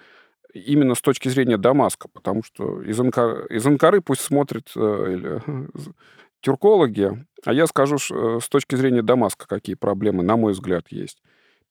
именно 0.53 0.95
с 0.95 1.01
точки 1.01 1.29
зрения 1.29 1.57
Дамаска, 1.57 2.07
потому 2.07 2.43
что 2.43 2.81
из 2.83 2.99
Анкары, 2.99 3.47
из 3.49 3.65
Анкары 3.65 4.01
пусть 4.01 4.21
смотрят 4.21 4.71
э, 4.75 5.39
тюркологи, 6.41 7.25
а 7.43 7.53
я 7.53 7.67
скажу 7.67 7.97
э, 7.97 8.39
с 8.41 8.49
точки 8.49 8.75
зрения 8.75 9.01
Дамаска, 9.01 9.47
какие 9.47 9.75
проблемы, 9.75 10.23
на 10.23 10.37
мой 10.37 10.53
взгляд, 10.53 10.87
есть. 10.89 11.21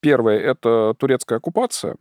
Первое– 0.01 0.39
это 0.41 0.95
турецкая 0.99 1.39
оккупация, 1.39 1.97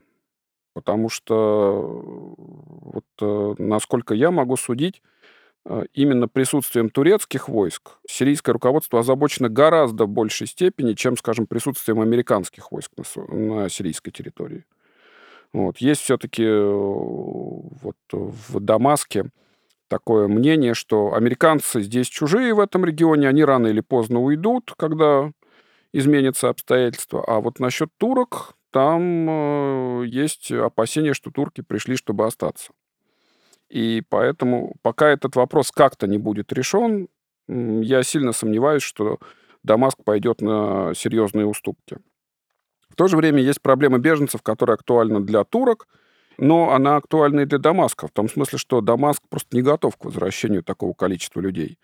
потому 0.73 1.09
что, 1.09 2.35
вот, 2.37 3.05
э, 3.21 3.55
насколько 3.59 4.15
я 4.15 4.31
могу 4.31 4.57
судить, 4.57 5.01
э, 5.03 5.10
именно 5.93 6.27
присутствием 6.27 6.89
турецких 6.89 7.47
войск 7.47 7.97
сирийское 8.07 8.53
руководство 8.53 8.99
озабочено 8.99 9.47
гораздо 9.47 10.05
большей 10.05 10.47
степени, 10.47 10.93
чем, 10.93 11.17
скажем, 11.17 11.45
присутствием 11.45 12.01
американских 12.01 12.71
войск 12.71 12.91
на, 12.97 13.35
на 13.35 13.69
сирийской 13.69 14.11
территории. 14.11 14.65
Вот. 15.53 15.77
Есть 15.77 16.01
все-таки 16.01 16.47
вот, 16.47 17.95
в 18.11 18.59
Дамаске 18.59 19.25
такое 19.87 20.27
мнение, 20.27 20.73
что 20.73 21.13
американцы 21.13 21.81
здесь 21.81 22.07
чужие 22.07 22.53
в 22.53 22.59
этом 22.59 22.85
регионе, 22.85 23.27
они 23.27 23.43
рано 23.43 23.67
или 23.67 23.81
поздно 23.81 24.21
уйдут, 24.21 24.73
когда 24.77 25.31
изменятся 25.93 26.49
обстоятельства. 26.49 27.23
А 27.27 27.41
вот 27.41 27.59
насчет 27.59 27.89
турок, 27.97 28.55
там 28.71 29.29
э, 29.29 30.05
есть 30.07 30.49
опасения, 30.51 31.13
что 31.13 31.29
турки 31.29 31.61
пришли, 31.61 31.97
чтобы 31.97 32.25
остаться. 32.25 32.71
И 33.71 34.03
поэтому, 34.09 34.75
пока 34.81 35.09
этот 35.09 35.35
вопрос 35.35 35.71
как-то 35.71 36.07
не 36.07 36.17
будет 36.17 36.51
решен, 36.51 37.07
я 37.47 38.03
сильно 38.03 38.33
сомневаюсь, 38.33 38.83
что 38.83 39.19
Дамаск 39.63 40.03
пойдет 40.03 40.41
на 40.41 40.93
серьезные 40.93 41.45
уступки. 41.45 41.97
В 42.89 42.95
то 42.95 43.07
же 43.07 43.17
время 43.17 43.41
есть 43.41 43.61
проблема 43.61 43.97
беженцев, 43.99 44.41
которая 44.41 44.75
актуальна 44.75 45.21
для 45.21 45.43
турок– 45.43 45.87
но 46.41 46.71
она 46.71 46.95
актуальна 46.95 47.41
и 47.41 47.45
для 47.45 47.59
Дамаска, 47.59 48.07
в 48.07 48.11
том 48.11 48.27
смысле, 48.27 48.57
что 48.57 48.81
Дамаск 48.81 49.21
просто 49.29 49.55
не 49.55 49.61
готов 49.61 49.95
к 49.95 50.05
возвращению 50.05 50.63
такого 50.63 50.93
количества 50.93 51.39
людей. 51.39 51.77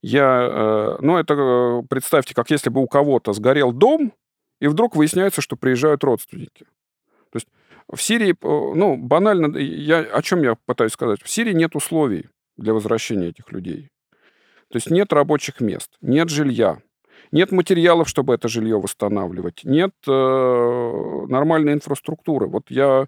Я, 0.00 0.48
э, 0.48 0.96
ну, 1.00 1.16
это 1.16 1.34
э, 1.34 1.82
представьте, 1.90 2.32
как 2.32 2.50
если 2.50 2.70
бы 2.70 2.80
у 2.80 2.86
кого-то 2.86 3.32
сгорел 3.32 3.72
дом, 3.72 4.12
и 4.60 4.68
вдруг 4.68 4.94
выясняется, 4.94 5.40
что 5.40 5.56
приезжают 5.56 6.04
родственники. 6.04 6.66
То 7.30 7.36
есть 7.36 7.48
в 7.92 8.00
Сирии, 8.00 8.32
э, 8.32 8.36
ну, 8.74 8.96
банально, 8.96 9.56
я, 9.58 9.98
о 9.98 10.22
чем 10.22 10.42
я 10.42 10.56
пытаюсь 10.66 10.92
сказать? 10.92 11.22
В 11.22 11.28
Сирии 11.28 11.52
нет 11.52 11.76
условий 11.76 12.26
для 12.56 12.72
возвращения 12.72 13.28
этих 13.28 13.52
людей. 13.52 13.90
То 14.70 14.76
есть 14.76 14.90
нет 14.90 15.12
рабочих 15.12 15.60
мест, 15.60 15.92
нет 16.00 16.28
жилья, 16.28 16.78
нет 17.30 17.52
материалов, 17.52 18.08
чтобы 18.08 18.34
это 18.34 18.48
жилье 18.48 18.80
восстанавливать, 18.80 19.60
нет 19.64 19.92
э, 20.06 21.26
нормальной 21.28 21.74
инфраструктуры. 21.74 22.48
Вот 22.48 22.64
я 22.70 23.06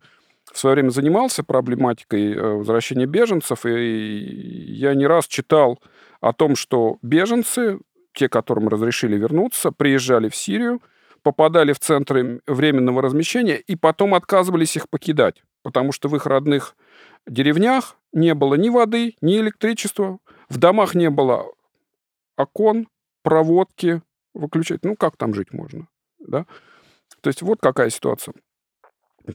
в 0.53 0.59
свое 0.59 0.75
время 0.75 0.91
занимался 0.91 1.43
проблематикой 1.43 2.33
э, 2.33 2.41
возвращения 2.41 3.07
беженцев, 3.07 3.67
и 3.67 4.73
я 4.73 4.95
не 4.95 5.07
раз 5.07 5.27
читал 5.27 5.81
о 6.21 6.33
том, 6.33 6.57
что 6.57 6.99
беженцы, 7.03 7.79
те, 8.13 8.29
которым 8.29 8.69
разрешили 8.69 9.17
вернуться, 9.17 9.73
приезжали 9.73 10.29
в 10.29 10.37
Сирию, 10.37 10.81
попадали 11.29 11.75
в 11.75 11.79
центры 11.79 12.41
временного 12.47 13.03
размещения 13.03 13.57
и 13.57 13.77
потом 13.77 14.15
отказывались 14.15 14.77
их 14.77 14.89
покидать, 14.89 15.43
потому 15.63 15.93
что 15.93 16.09
в 16.09 16.17
их 16.17 16.25
родных 16.25 16.75
деревнях 17.27 17.97
не 18.15 18.33
было 18.33 18.55
ни 18.55 18.71
воды, 18.71 19.15
ни 19.21 19.37
электричества, 19.37 20.21
в 20.49 20.57
домах 20.57 20.95
не 20.95 21.11
было 21.11 21.45
окон, 22.39 22.89
проводки 23.23 24.01
выключать. 24.33 24.85
Ну, 24.85 24.97
как 24.97 25.19
там 25.19 25.35
жить 25.35 25.53
можно? 25.53 25.87
Да? 26.19 26.47
То 27.21 27.29
есть 27.29 27.43
вот 27.43 27.59
какая 27.61 27.91
ситуация. 27.91 28.33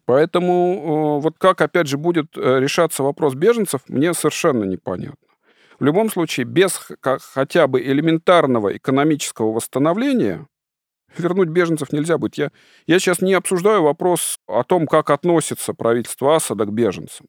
Поэтому 0.06 1.20
вот 1.20 1.38
как, 1.38 1.62
опять 1.62 1.86
же, 1.86 2.00
будет 2.00 2.36
э, 2.36 2.60
решаться 2.60 3.04
вопрос 3.04 3.36
беженцев, 3.36 3.82
мне 3.88 4.16
совершенно 4.16 4.64
непонятно. 4.64 5.28
В 5.80 5.84
любом 5.86 6.10
случае, 6.10 6.48
без 6.48 6.90
хотя 7.02 7.68
бы 7.68 7.84
элементарного 7.84 8.76
экономического 8.76 9.52
восстановления 9.52 10.48
вернуть 11.20 11.50
беженцев 11.50 11.92
нельзя 11.92 12.18
будет. 12.18 12.36
Я, 12.36 12.52
я 12.88 13.00
сейчас 13.00 13.22
не 13.22 13.34
обсуждаю 13.34 13.84
вопрос 13.84 14.40
о 14.48 14.64
том, 14.64 14.88
как 14.88 15.10
относится 15.10 15.74
правительство 15.74 16.36
Асада 16.36 16.66
к 16.66 16.72
беженцам. 16.72 17.28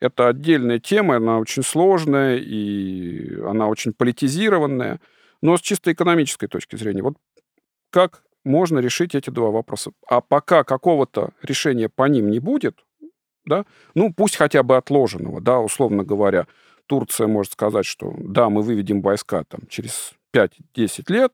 Это 0.00 0.28
отдельная 0.28 0.78
тема, 0.78 1.16
она 1.16 1.38
очень 1.38 1.62
сложная 1.62 2.36
и 2.36 3.40
она 3.42 3.66
очень 3.68 3.92
политизированная. 3.92 5.00
Но 5.42 5.56
с 5.56 5.60
чисто 5.60 5.92
экономической 5.92 6.46
точки 6.46 6.76
зрения, 6.76 7.02
вот 7.02 7.14
как 7.90 8.22
можно 8.44 8.78
решить 8.78 9.14
эти 9.14 9.30
два 9.30 9.50
вопроса. 9.50 9.92
А 10.08 10.20
пока 10.20 10.64
какого-то 10.64 11.30
решения 11.42 11.88
по 11.88 12.08
ним 12.08 12.30
не 12.30 12.38
будет, 12.38 12.84
да, 13.44 13.64
ну 13.94 14.12
пусть 14.12 14.36
хотя 14.36 14.62
бы 14.62 14.76
отложенного, 14.76 15.40
да, 15.40 15.58
условно 15.58 16.04
говоря, 16.04 16.46
Турция 16.86 17.26
может 17.26 17.52
сказать, 17.52 17.86
что 17.86 18.14
да, 18.18 18.48
мы 18.48 18.62
выведем 18.62 19.02
войска 19.02 19.44
там 19.44 19.60
через 19.68 20.12
5-10 20.34 21.12
лет, 21.12 21.32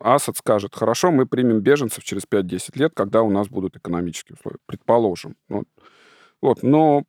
Асад 0.00 0.36
скажет, 0.36 0.74
хорошо, 0.74 1.10
мы 1.10 1.26
примем 1.26 1.60
беженцев 1.60 2.04
через 2.04 2.24
5-10 2.24 2.78
лет, 2.78 2.92
когда 2.94 3.22
у 3.22 3.30
нас 3.30 3.48
будут 3.48 3.76
экономические 3.76 4.36
условия, 4.36 4.58
предположим. 4.66 5.36
Вот. 5.48 5.66
вот. 6.40 6.62
Но 6.62 7.04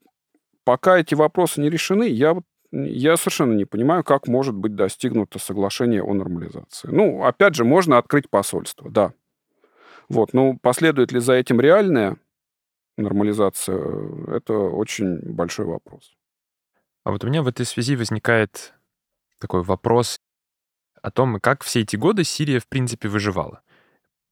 пока 0.63 0.97
эти 0.97 1.15
вопросы 1.15 1.61
не 1.61 1.69
решены, 1.69 2.03
я, 2.07 2.37
я 2.71 3.17
совершенно 3.17 3.53
не 3.53 3.65
понимаю, 3.65 4.03
как 4.03 4.27
может 4.27 4.55
быть 4.55 4.75
достигнуто 4.75 5.39
соглашение 5.39 6.01
о 6.01 6.13
нормализации. 6.13 6.89
Ну, 6.91 7.23
опять 7.23 7.55
же, 7.55 7.63
можно 7.63 7.97
открыть 7.97 8.29
посольство, 8.29 8.89
да, 8.89 9.13
вот. 10.09 10.33
Но 10.33 10.57
последует 10.57 11.11
ли 11.11 11.19
за 11.19 11.33
этим 11.33 11.59
реальная 11.59 12.17
нормализация, 12.97 13.77
это 14.35 14.53
очень 14.53 15.19
большой 15.19 15.65
вопрос. 15.65 16.15
А 17.03 17.11
вот 17.11 17.23
у 17.23 17.27
меня 17.27 17.41
в 17.41 17.47
этой 17.47 17.65
связи 17.65 17.95
возникает 17.95 18.73
такой 19.39 19.63
вопрос 19.63 20.16
о 21.07 21.11
том, 21.11 21.39
как 21.39 21.63
все 21.63 21.81
эти 21.81 21.95
годы 21.95 22.23
Сирия, 22.23 22.59
в 22.59 22.67
принципе, 22.67 23.07
выживала. 23.07 23.61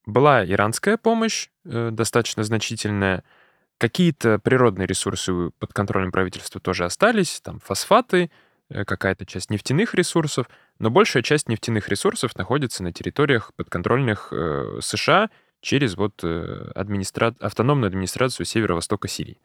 Была 0.04 0.44
иранская 0.44 0.96
помощь, 0.96 1.48
э, 1.64 1.90
достаточно 1.90 2.44
значительная, 2.44 3.24
какие-то 3.78 4.38
природные 4.38 4.86
ресурсы 4.86 5.50
под 5.58 5.72
контролем 5.72 6.12
правительства 6.12 6.60
тоже 6.60 6.84
остались, 6.84 7.40
там 7.40 7.60
фосфаты, 7.60 8.30
э, 8.68 8.84
какая-то 8.84 9.26
часть 9.26 9.50
нефтяных 9.50 9.94
ресурсов, 9.94 10.48
но 10.78 10.90
большая 10.90 11.22
часть 11.22 11.48
нефтяных 11.48 11.88
ресурсов 11.88 12.36
находится 12.36 12.82
на 12.82 12.92
территориях 12.92 13.52
подконтрольных 13.56 14.28
э, 14.32 14.78
США 14.80 15.30
через 15.60 15.96
вот 15.96 16.22
э, 16.22 16.70
администра... 16.74 17.34
автономную 17.40 17.88
администрацию 17.88 18.46
северо-востока 18.46 19.08
Сирии. 19.08 19.40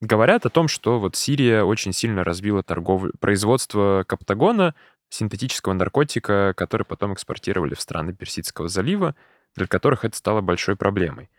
Говорят 0.00 0.44
о 0.44 0.50
том, 0.50 0.68
что 0.68 0.98
вот 0.98 1.16
Сирия 1.16 1.62
очень 1.62 1.92
сильно 1.92 2.24
развила 2.24 2.62
торговлю, 2.62 3.12
производство 3.20 4.04
каптагона, 4.06 4.74
синтетического 5.14 5.72
наркотика, 5.72 6.54
который 6.56 6.84
потом 6.84 7.14
экспортировали 7.14 7.74
в 7.74 7.80
страны 7.80 8.12
Персидского 8.12 8.68
залива, 8.68 9.14
для 9.54 9.66
которых 9.66 10.04
это 10.04 10.16
стало 10.16 10.40
большой 10.40 10.76
проблемой. 10.76 11.30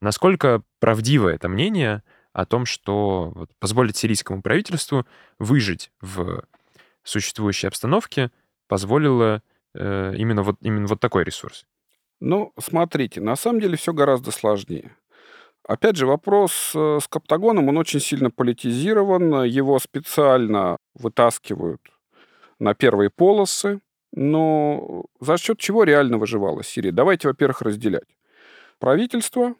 Насколько 0.00 0.62
правдиво 0.80 1.28
это 1.28 1.48
мнение 1.48 2.02
о 2.32 2.44
том, 2.44 2.66
что 2.66 3.32
вот, 3.34 3.50
позволит 3.58 3.96
сирийскому 3.96 4.42
правительству 4.42 5.06
выжить 5.38 5.92
в 6.00 6.44
существующей 7.02 7.68
обстановке, 7.68 8.30
позволило 8.66 9.42
э, 9.74 10.14
именно, 10.16 10.42
вот, 10.42 10.56
именно 10.60 10.86
вот 10.86 11.00
такой 11.00 11.24
ресурс? 11.24 11.66
Ну, 12.20 12.52
смотрите, 12.58 13.20
на 13.20 13.36
самом 13.36 13.60
деле 13.60 13.76
все 13.76 13.92
гораздо 13.92 14.30
сложнее. 14.30 14.96
Опять 15.66 15.96
же, 15.96 16.06
вопрос 16.06 16.72
э, 16.74 16.98
с 17.02 17.06
Каптагоном, 17.08 17.68
он 17.68 17.76
очень 17.76 18.00
сильно 18.00 18.30
политизирован, 18.30 19.44
его 19.44 19.78
специально 19.78 20.76
вытаскивают 20.94 21.80
на 22.60 22.74
первые 22.74 23.10
полосы, 23.10 23.80
Но 24.12 25.04
за 25.20 25.38
счет 25.38 25.58
чего 25.58 25.84
реально 25.84 26.18
выживала 26.18 26.64
Сирия? 26.64 26.92
Давайте, 26.92 27.28
во-первых, 27.28 27.62
разделять. 27.62 28.16
Правительство 28.80 29.54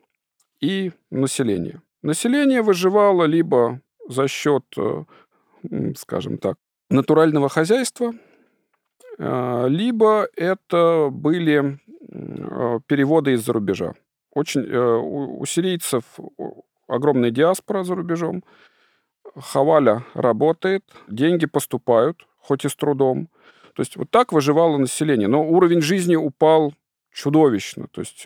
и 0.60 0.92
население. 1.10 1.82
Население 2.02 2.62
выживало 2.62 3.24
либо 3.24 3.80
за 4.08 4.26
счет, 4.28 4.64
э, 4.76 5.04
скажем 5.96 6.38
так, 6.38 6.56
натурального 6.90 7.48
хозяйства, 7.48 8.12
э, 9.18 9.68
либо 9.68 10.26
это 10.36 11.08
были 11.12 11.78
э, 12.08 12.80
переводы 12.86 13.32
из-за 13.32 13.52
рубежа. 13.52 13.94
Очень, 14.32 14.62
у 14.62 15.44
сирийцев 15.44 16.04
огромная 16.88 17.30
диаспора 17.30 17.82
за 17.82 17.94
рубежом. 17.94 18.42
Хаваля 19.36 20.04
работает, 20.14 20.84
деньги 21.08 21.46
поступают, 21.46 22.26
хоть 22.40 22.64
и 22.64 22.68
с 22.68 22.74
трудом. 22.74 23.28
То 23.74 23.82
есть 23.82 23.96
вот 23.96 24.10
так 24.10 24.32
выживало 24.32 24.76
население. 24.78 25.28
Но 25.28 25.44
уровень 25.48 25.80
жизни 25.80 26.16
упал 26.16 26.74
чудовищно. 27.12 27.86
То 27.92 28.00
есть 28.00 28.24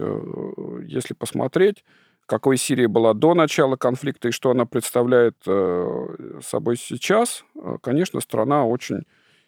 если 0.86 1.14
посмотреть, 1.14 1.84
какой 2.26 2.56
Сирия 2.56 2.88
была 2.88 3.14
до 3.14 3.34
начала 3.34 3.76
конфликта 3.76 4.28
и 4.28 4.32
что 4.32 4.50
она 4.50 4.64
представляет 4.66 5.36
э, 5.46 6.38
собой 6.42 6.76
сейчас, 6.76 7.44
э, 7.54 7.76
конечно, 7.82 8.20
страна 8.20 8.64
очень 8.64 9.02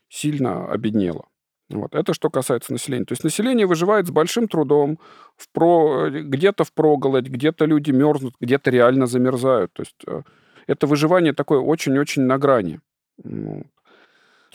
сильно 0.09 0.71
обеднела. 0.71 1.27
Вот. 1.71 1.95
Это 1.95 2.15
что 2.15 2.31
касается 2.31 2.73
населения. 2.73 3.07
То 3.07 3.13
есть 3.13 3.25
население 3.25 3.67
выживает 3.67 4.07
с 4.07 4.11
большим 4.11 4.47
трудом, 4.47 4.99
в 5.37 5.49
про... 5.51 6.11
где-то 6.11 6.65
в 6.65 6.73
проголодь, 6.73 7.27
где-то 7.27 7.65
люди 7.65 7.91
мерзнут, 7.91 8.35
где-то 8.41 8.71
реально 8.71 9.07
замерзают. 9.07 9.73
То 9.73 9.83
есть 9.83 9.97
э, 10.07 10.23
это 10.67 10.87
выживание 10.87 11.33
такое 11.33 11.61
очень-очень 11.61 12.23
на 12.23 12.39
грани. 12.39 12.81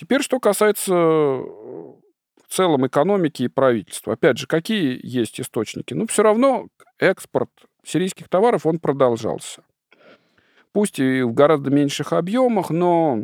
Теперь, 0.01 0.23
что 0.23 0.39
касается 0.39 0.95
в 0.95 1.99
целом 2.49 2.87
экономики 2.87 3.43
и 3.43 3.47
правительства. 3.47 4.13
Опять 4.13 4.39
же, 4.39 4.47
какие 4.47 4.99
есть 5.03 5.39
источники? 5.39 5.93
Ну, 5.93 6.07
все 6.07 6.23
равно 6.23 6.69
экспорт 6.97 7.51
сирийских 7.85 8.27
товаров, 8.27 8.65
он 8.65 8.79
продолжался. 8.79 9.61
Пусть 10.71 10.97
и 10.97 11.21
в 11.21 11.33
гораздо 11.33 11.69
меньших 11.69 12.13
объемах, 12.13 12.71
но 12.71 13.19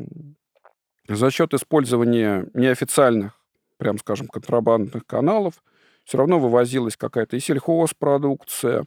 за 1.07 1.31
счет 1.31 1.55
использования 1.55 2.47
неофициальных, 2.53 3.41
прям 3.77 3.97
скажем, 3.97 4.27
контрабандных 4.27 5.03
каналов, 5.07 5.63
все 6.03 6.19
равно 6.19 6.37
вывозилась 6.37 6.95
какая-то 6.95 7.37
и 7.37 7.39
сельхозпродукция, 7.39 8.85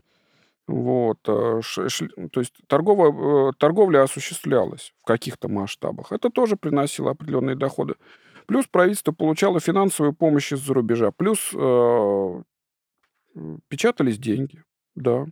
вот, 0.67 1.19
э, 1.27 1.61
то 2.33 2.41
есть 2.41 2.55
торговая, 2.67 3.13
э, 3.13 3.53
торговля 3.59 4.03
осуществлялась 4.03 4.93
в 5.03 5.05
каких-то 5.05 5.49
масштабах. 5.49 6.13
Это 6.13 6.31
тоже 6.31 6.57
приносило 6.57 7.11
определенные 7.11 7.57
доходы. 7.57 7.97
Плюс 8.47 8.67
правительство 8.67 9.13
получало 9.13 9.61
финансовую 9.61 10.13
помощь 10.13 10.53
из-за 10.53 10.73
рубежа. 10.75 11.11
Плюс 11.11 11.51
э, 11.55 12.43
печатались 13.69 14.19
деньги, 14.19 14.63
да. 14.95 15.27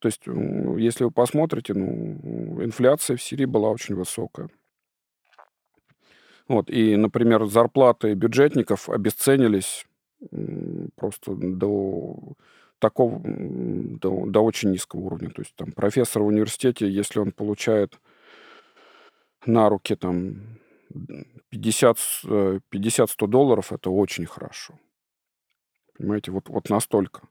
То 0.00 0.06
есть, 0.06 0.22
если 0.26 1.04
вы 1.04 1.10
посмотрите, 1.10 1.74
ну, 1.74 2.62
инфляция 2.62 3.16
в 3.16 3.22
Сирии 3.22 3.46
была 3.46 3.70
очень 3.70 3.96
высокая. 3.96 4.48
Вот, 6.46 6.70
и, 6.70 6.94
например, 6.96 7.46
зарплаты 7.46 8.14
бюджетников 8.14 8.88
обесценились 8.88 9.86
просто 10.96 11.34
до 11.34 12.34
такого, 12.78 13.20
до, 13.24 14.26
до 14.26 14.40
очень 14.40 14.70
низкого 14.70 15.00
уровня. 15.00 15.30
То 15.30 15.42
есть 15.42 15.54
там 15.56 15.72
профессор 15.72 16.22
в 16.22 16.26
университете, 16.26 16.88
если 16.88 17.18
он 17.18 17.32
получает 17.32 17.98
на 19.46 19.68
руки 19.68 19.94
там 19.94 20.58
50-100 21.52 21.96
э, 22.24 23.26
долларов, 23.26 23.72
это 23.72 23.90
очень 23.90 24.26
хорошо. 24.26 24.78
Понимаете, 25.96 26.30
вот, 26.30 26.48
вот 26.48 26.70
настолько. 26.70 27.22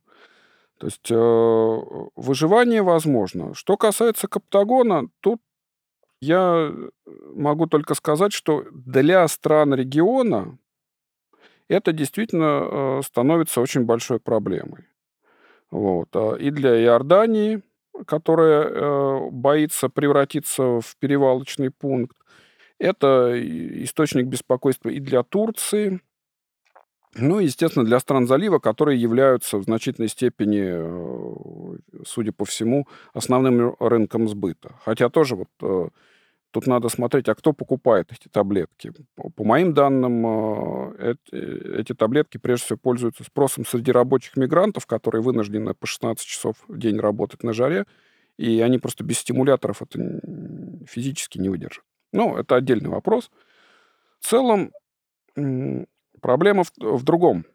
То 0.77 0.88
есть 0.88 1.10
э, 1.10 1.81
выживание 2.15 2.83
возможно. 2.83 3.53
Что 3.53 3.77
касается 3.77 4.27
Каптагона, 4.27 5.10
тут 5.21 5.41
я 6.21 6.73
могу 7.36 7.67
только 7.67 7.93
сказать, 7.93 8.33
что 8.33 8.65
для 8.71 9.27
стран 9.27 9.73
региона 9.73 10.57
это 11.67 11.91
действительно 11.91 12.99
э, 12.99 13.01
становится 13.03 13.62
очень 13.62 13.86
большой 13.86 14.19
проблемой. 14.19 14.88
Вот. 15.71 16.10
А 16.15 16.36
и 16.36 16.49
для 16.49 16.82
Иордании, 16.82 17.62
которая 18.06 18.63
э, 18.63 19.30
боится 19.32 19.89
превратиться 19.89 20.82
в 20.82 20.95
перевалочный 20.99 21.71
пункт, 21.71 22.17
это 22.80 23.34
источник 23.84 24.27
беспокойства 24.27 24.89
и 24.89 24.99
для 24.99 25.23
Турции, 25.23 25.99
ну, 27.15 27.39
естественно, 27.39 27.86
для 27.86 27.99
стран 27.99 28.27
залива, 28.27 28.60
которые 28.60 29.01
являются 29.01 29.58
в 29.58 29.63
значительной 29.63 30.08
степени, 30.08 30.62
э, 30.63 31.77
судя 32.06 32.32
по 32.32 32.45
всему, 32.45 32.88
основным 33.13 33.75
рынком 33.80 34.27
сбыта. 34.27 34.75
Хотя 34.86 35.10
тоже 35.10 35.36
вот 35.36 35.49
э, 35.62 35.89
тут 36.51 36.67
надо 36.67 36.89
смотреть, 36.89 37.29
а 37.29 37.36
кто 37.36 37.53
покупает 37.53 38.12
эти 38.12 38.27
таблетки. 38.27 38.93
По 39.15 39.43
моим 39.43 39.73
данным, 39.73 40.93
э, 40.97 41.15
эти 41.31 41.93
таблетки 41.93 42.38
прежде 42.38 42.65
всего 42.65 42.77
пользуются 42.77 43.23
спросом 43.23 43.65
среди 43.65 43.91
рабочих 43.91 44.38
мигрантов, 44.38 44.86
которые 44.86 45.21
вынуждены 45.21 45.73
по 45.73 45.88
16 45.88 46.25
часов 46.25 46.55
в 46.67 46.77
день 46.77 46.99
работать 46.99 47.43
на 47.43 47.53
жаре, 47.53 47.86
и 48.38 48.62
они 48.62 48.77
просто 48.77 49.03
без 49.03 49.19
стимуляторов 49.19 49.81
это 49.81 49.99
физически 50.88 51.38
не 51.38 51.49
выдержат. 51.49 51.83
Ну, 52.13 52.38
это 52.38 52.55
отдельный 52.55 52.89
вопрос. 52.89 53.31
В 54.19 54.27
целом, 54.27 54.71
Проблема 56.21 56.63
в, 56.63 56.71
в 56.77 57.03
другом, 57.03 57.45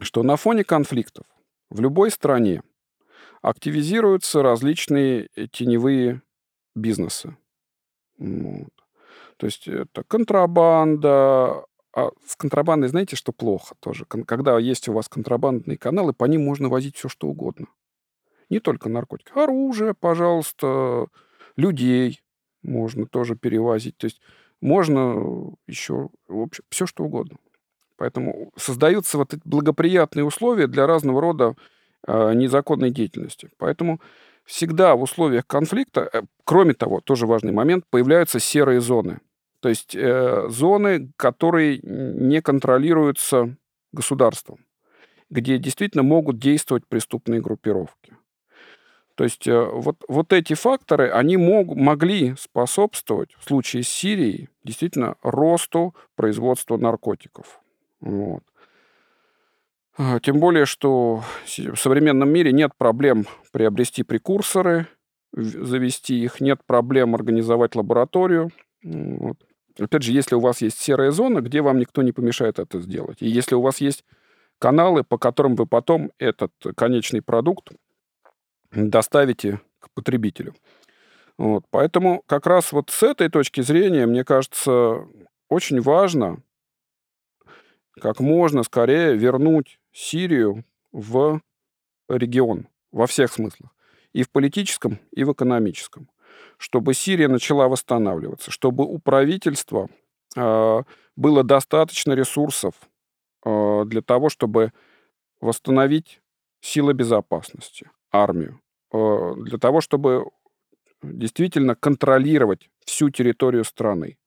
что 0.00 0.22
на 0.22 0.36
фоне 0.36 0.64
конфликтов 0.64 1.26
в 1.68 1.80
любой 1.80 2.10
стране 2.10 2.62
активизируются 3.42 4.42
различные 4.42 5.28
э, 5.34 5.46
теневые 5.46 6.22
бизнесы. 6.74 7.36
Вот. 8.20 8.68
То 9.38 9.46
есть 9.46 9.66
это 9.66 10.04
контрабанда. 10.04 11.64
А 11.92 12.10
с 12.24 12.36
контрабандой 12.36 12.88
знаете, 12.88 13.16
что 13.16 13.32
плохо 13.32 13.74
тоже? 13.80 14.04
Когда 14.04 14.56
есть 14.58 14.88
у 14.88 14.92
вас 14.92 15.08
контрабандные 15.08 15.76
каналы, 15.76 16.12
по 16.12 16.26
ним 16.26 16.44
можно 16.44 16.68
возить 16.68 16.96
все, 16.96 17.08
что 17.08 17.26
угодно. 17.26 17.66
Не 18.48 18.60
только 18.60 18.88
наркотики. 18.88 19.32
Оружие, 19.34 19.94
пожалуйста, 19.94 21.06
людей 21.56 22.20
можно 22.62 23.06
тоже 23.06 23.34
перевозить. 23.34 23.96
То 23.96 24.04
есть 24.04 24.20
можно 24.60 25.52
еще, 25.66 26.10
в 26.28 26.40
общем, 26.40 26.64
все, 26.68 26.86
что 26.86 27.04
угодно. 27.04 27.38
Поэтому 27.96 28.52
создаются 28.56 29.18
вот 29.18 29.34
эти 29.34 29.42
благоприятные 29.44 30.24
условия 30.24 30.66
для 30.66 30.86
разного 30.86 31.20
рода 31.20 31.54
э, 32.06 32.34
незаконной 32.34 32.90
деятельности. 32.90 33.50
Поэтому 33.58 34.00
всегда 34.50 34.96
в 34.96 35.02
условиях 35.02 35.46
конфликта, 35.46 36.10
э, 36.12 36.22
кроме 36.44 36.74
того, 36.74 37.00
тоже 37.00 37.26
важный 37.26 37.52
момент, 37.52 37.84
появляются 37.88 38.40
серые 38.40 38.80
зоны. 38.80 39.20
То 39.60 39.68
есть 39.68 39.94
э, 39.94 40.48
зоны, 40.48 41.12
которые 41.16 41.78
не 41.82 42.40
контролируются 42.42 43.56
государством, 43.92 44.58
где 45.30 45.58
действительно 45.58 46.02
могут 46.02 46.38
действовать 46.38 46.86
преступные 46.88 47.40
группировки. 47.40 48.16
То 49.14 49.24
есть 49.24 49.46
э, 49.46 49.64
вот, 49.64 50.02
вот 50.08 50.32
эти 50.32 50.54
факторы, 50.54 51.10
они 51.10 51.36
мог, 51.36 51.76
могли 51.76 52.34
способствовать 52.36 53.30
в 53.38 53.44
случае 53.44 53.82
с 53.82 53.88
Сирией 53.88 54.48
действительно 54.64 55.16
росту 55.22 55.94
производства 56.16 56.76
наркотиков. 56.76 57.60
Вот. 58.00 58.42
А, 60.02 60.18
тем 60.18 60.40
более, 60.40 60.64
что 60.64 61.22
в 61.46 61.76
современном 61.76 62.30
мире 62.30 62.52
нет 62.52 62.74
проблем 62.74 63.26
приобрести 63.52 64.02
прекурсоры, 64.02 64.86
завести 65.34 66.18
их, 66.24 66.40
нет 66.40 66.64
проблем 66.64 67.14
организовать 67.14 67.76
лабораторию. 67.76 68.50
Вот. 68.82 69.36
Опять 69.78 70.02
же, 70.02 70.12
если 70.12 70.36
у 70.36 70.40
вас 70.40 70.62
есть 70.62 70.78
серая 70.78 71.10
зона, 71.10 71.42
где 71.42 71.60
вам 71.60 71.78
никто 71.78 72.00
не 72.00 72.12
помешает 72.12 72.58
это 72.58 72.80
сделать. 72.80 73.20
И 73.20 73.28
если 73.28 73.54
у 73.54 73.60
вас 73.60 73.82
есть 73.82 74.06
каналы, 74.58 75.04
по 75.04 75.18
которым 75.18 75.54
вы 75.54 75.66
потом 75.66 76.12
этот 76.18 76.52
конечный 76.78 77.20
продукт 77.20 77.68
доставите 78.70 79.60
к 79.80 79.90
потребителю. 79.92 80.54
Вот. 81.36 81.66
Поэтому 81.68 82.22
как 82.24 82.46
раз 82.46 82.72
вот 82.72 82.88
с 82.88 83.02
этой 83.02 83.28
точки 83.28 83.60
зрения, 83.60 84.06
мне 84.06 84.24
кажется, 84.24 85.06
очень 85.50 85.82
важно 85.82 86.42
как 88.00 88.18
можно 88.18 88.62
скорее 88.62 89.14
вернуть 89.14 89.79
Сирию 89.92 90.64
в 90.92 91.40
регион 92.08 92.68
во 92.92 93.06
всех 93.06 93.32
смыслах. 93.32 93.70
И 94.12 94.22
в 94.22 94.30
политическом, 94.30 94.98
и 95.12 95.24
в 95.24 95.32
экономическом. 95.32 96.08
Чтобы 96.58 96.94
Сирия 96.94 97.28
начала 97.28 97.68
восстанавливаться, 97.68 98.50
чтобы 98.50 98.84
у 98.84 98.98
правительства 98.98 99.88
э, 100.36 100.82
было 101.16 101.44
достаточно 101.44 102.12
ресурсов 102.12 102.74
э, 103.44 103.84
для 103.86 104.02
того, 104.02 104.28
чтобы 104.28 104.72
восстановить 105.40 106.20
силы 106.60 106.92
безопасности, 106.92 107.90
армию, 108.12 108.60
э, 108.92 109.34
для 109.38 109.58
того, 109.58 109.80
чтобы 109.80 110.30
действительно 111.02 111.74
контролировать 111.74 112.68
всю 112.84 113.10
территорию 113.10 113.64
страны. 113.64 114.18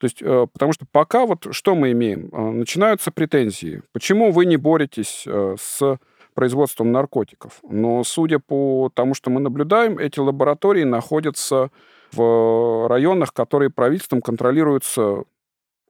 То 0.00 0.06
есть, 0.06 0.22
э, 0.22 0.46
потому 0.50 0.72
что 0.72 0.86
пока 0.90 1.26
вот 1.26 1.48
что 1.50 1.74
мы 1.74 1.92
имеем? 1.92 2.30
Э, 2.32 2.50
начинаются 2.52 3.10
претензии. 3.10 3.82
Почему 3.92 4.32
вы 4.32 4.46
не 4.46 4.56
боретесь 4.56 5.24
э, 5.26 5.56
с 5.60 5.98
производством 6.32 6.90
наркотиков? 6.90 7.60
Но 7.62 8.02
судя 8.02 8.38
по 8.38 8.90
тому, 8.94 9.12
что 9.12 9.28
мы 9.28 9.40
наблюдаем, 9.40 9.98
эти 9.98 10.18
лаборатории 10.18 10.84
находятся 10.84 11.70
в 12.12 12.88
районах, 12.88 13.34
которые 13.34 13.68
правительством 13.68 14.22
контролируются 14.22 15.24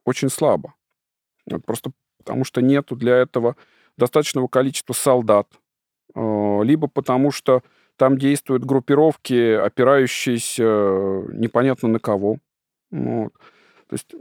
очень 0.03 0.29
слабо. 0.29 0.73
Просто 1.65 1.91
потому 2.17 2.43
что 2.43 2.61
нету 2.61 2.97
для 2.97 3.15
этого 3.15 3.55
достаточного 3.97 4.47
количества 4.47 4.93
солдат, 4.93 5.47
либо 6.15 6.87
потому 6.87 7.31
что 7.31 7.63
там 7.95 8.17
действуют 8.17 8.63
группировки, 8.63 9.53
опирающиеся 9.53 10.63
непонятно 11.33 11.87
на 11.89 11.99
кого. 11.99 12.37
Вот. 12.91 13.33
То 13.91 13.95
есть 13.95 14.15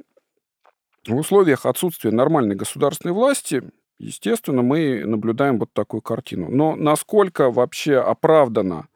в 1.07 1.15
условиях 1.15 1.65
отсутствия 1.65 2.11
нормальной 2.11 2.57
государственной 2.57 3.15
власти, 3.15 3.63
естественно, 4.01 4.63
мы 4.63 5.05
наблюдаем 5.05 5.61
вот 5.61 5.73
такую 5.73 6.03
картину. 6.03 6.51
Но 6.51 6.75
насколько 6.75 7.53
вообще 7.53 7.99
оправдано 7.99 8.89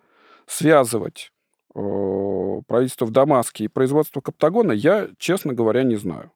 связывать 0.47 1.31
э, 1.77 2.61
правительство 2.66 3.05
в 3.05 3.12
Дамаске 3.12 3.64
и 3.64 3.68
производство 3.68 4.20
Каптагона, 4.20 4.72
я, 4.72 5.11
честно 5.16 5.55
говоря, 5.55 5.85
не 5.85 5.95
знаю. 5.95 6.33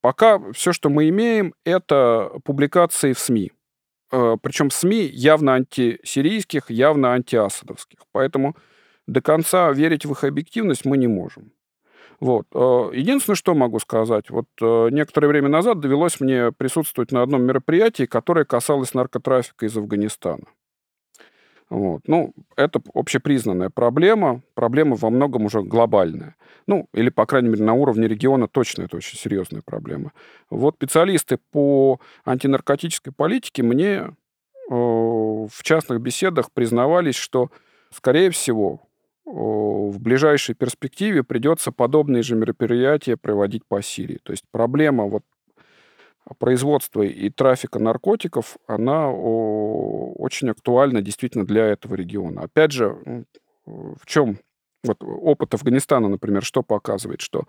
Пока 0.00 0.40
все, 0.52 0.72
что 0.72 0.90
мы 0.90 1.08
имеем, 1.10 1.54
это 1.64 2.32
публикации 2.42 3.12
в 3.12 3.20
СМИ. 3.20 3.52
Э, 4.10 4.36
причем 4.42 4.72
СМИ 4.72 5.04
явно 5.04 5.54
антисирийских, 5.54 6.70
явно 6.70 7.12
антиасадовских. 7.12 8.00
Поэтому 8.10 8.56
до 9.06 9.20
конца 9.20 9.70
верить 9.70 10.06
в 10.06 10.10
их 10.10 10.24
объективность 10.24 10.84
мы 10.84 10.98
не 10.98 11.06
можем. 11.06 11.52
Вот. 12.20 12.46
Э, 12.54 12.90
единственное, 12.92 13.34
что 13.36 13.54
могу 13.54 13.78
сказать, 13.78 14.28
вот 14.28 14.46
э, 14.60 14.88
некоторое 14.90 15.28
время 15.28 15.48
назад 15.48 15.80
довелось 15.80 16.20
мне 16.20 16.52
присутствовать 16.52 17.12
на 17.12 17.22
одном 17.22 17.42
мероприятии, 17.42 18.04
которое 18.04 18.44
касалось 18.44 18.92
наркотрафика 18.92 19.64
из 19.64 19.76
Афганистана. 19.76 20.44
Вот. 21.70 22.02
Ну, 22.06 22.34
это 22.56 22.82
общепризнанная 22.94 23.70
проблема, 23.70 24.42
проблема 24.54 24.96
во 24.96 25.08
многом 25.08 25.46
уже 25.46 25.62
глобальная. 25.62 26.36
Ну, 26.66 26.88
или, 26.92 27.08
по 27.08 27.24
крайней 27.26 27.48
мере, 27.48 27.64
на 27.64 27.74
уровне 27.74 28.06
региона 28.06 28.48
точно 28.48 28.82
это 28.82 28.96
очень 28.96 29.16
серьезная 29.16 29.62
проблема. 29.64 30.12
Вот 30.50 30.74
специалисты 30.74 31.38
по 31.52 32.00
антинаркотической 32.24 33.12
политике 33.12 33.62
мне 33.62 33.88
э, 33.88 34.10
в 34.68 35.62
частных 35.62 36.00
беседах 36.02 36.50
признавались, 36.52 37.16
что, 37.16 37.50
скорее 37.90 38.30
всего, 38.30 38.82
в 39.32 40.00
ближайшей 40.00 40.54
перспективе 40.54 41.22
придется 41.22 41.72
подобные 41.72 42.22
же 42.22 42.34
мероприятия 42.34 43.16
проводить 43.16 43.62
по 43.66 43.82
Сирии. 43.82 44.18
То 44.22 44.32
есть 44.32 44.44
проблема 44.50 45.04
вот 45.04 45.22
производства 46.38 47.02
и 47.02 47.30
трафика 47.30 47.78
наркотиков, 47.78 48.56
она 48.66 49.10
очень 49.10 50.50
актуальна 50.50 51.02
действительно 51.02 51.44
для 51.44 51.66
этого 51.66 51.94
региона. 51.94 52.42
Опять 52.42 52.72
же, 52.72 53.24
в 53.66 54.06
чем 54.06 54.38
вот 54.84 54.98
опыт 55.02 55.54
Афганистана, 55.54 56.08
например, 56.08 56.44
что 56.44 56.62
показывает, 56.62 57.20
что 57.20 57.44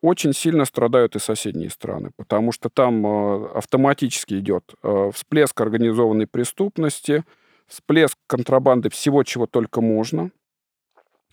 очень 0.00 0.32
сильно 0.32 0.64
страдают 0.64 1.16
и 1.16 1.18
соседние 1.18 1.70
страны, 1.70 2.10
потому 2.16 2.52
что 2.52 2.68
там 2.68 3.06
э, 3.06 3.46
автоматически 3.54 4.34
идет 4.34 4.74
э, 4.82 5.10
всплеск 5.14 5.58
организованной 5.58 6.26
преступности, 6.26 7.24
всплеск 7.66 8.18
контрабанды 8.26 8.90
всего, 8.90 9.22
чего 9.22 9.46
только 9.46 9.80
можно– 9.80 10.30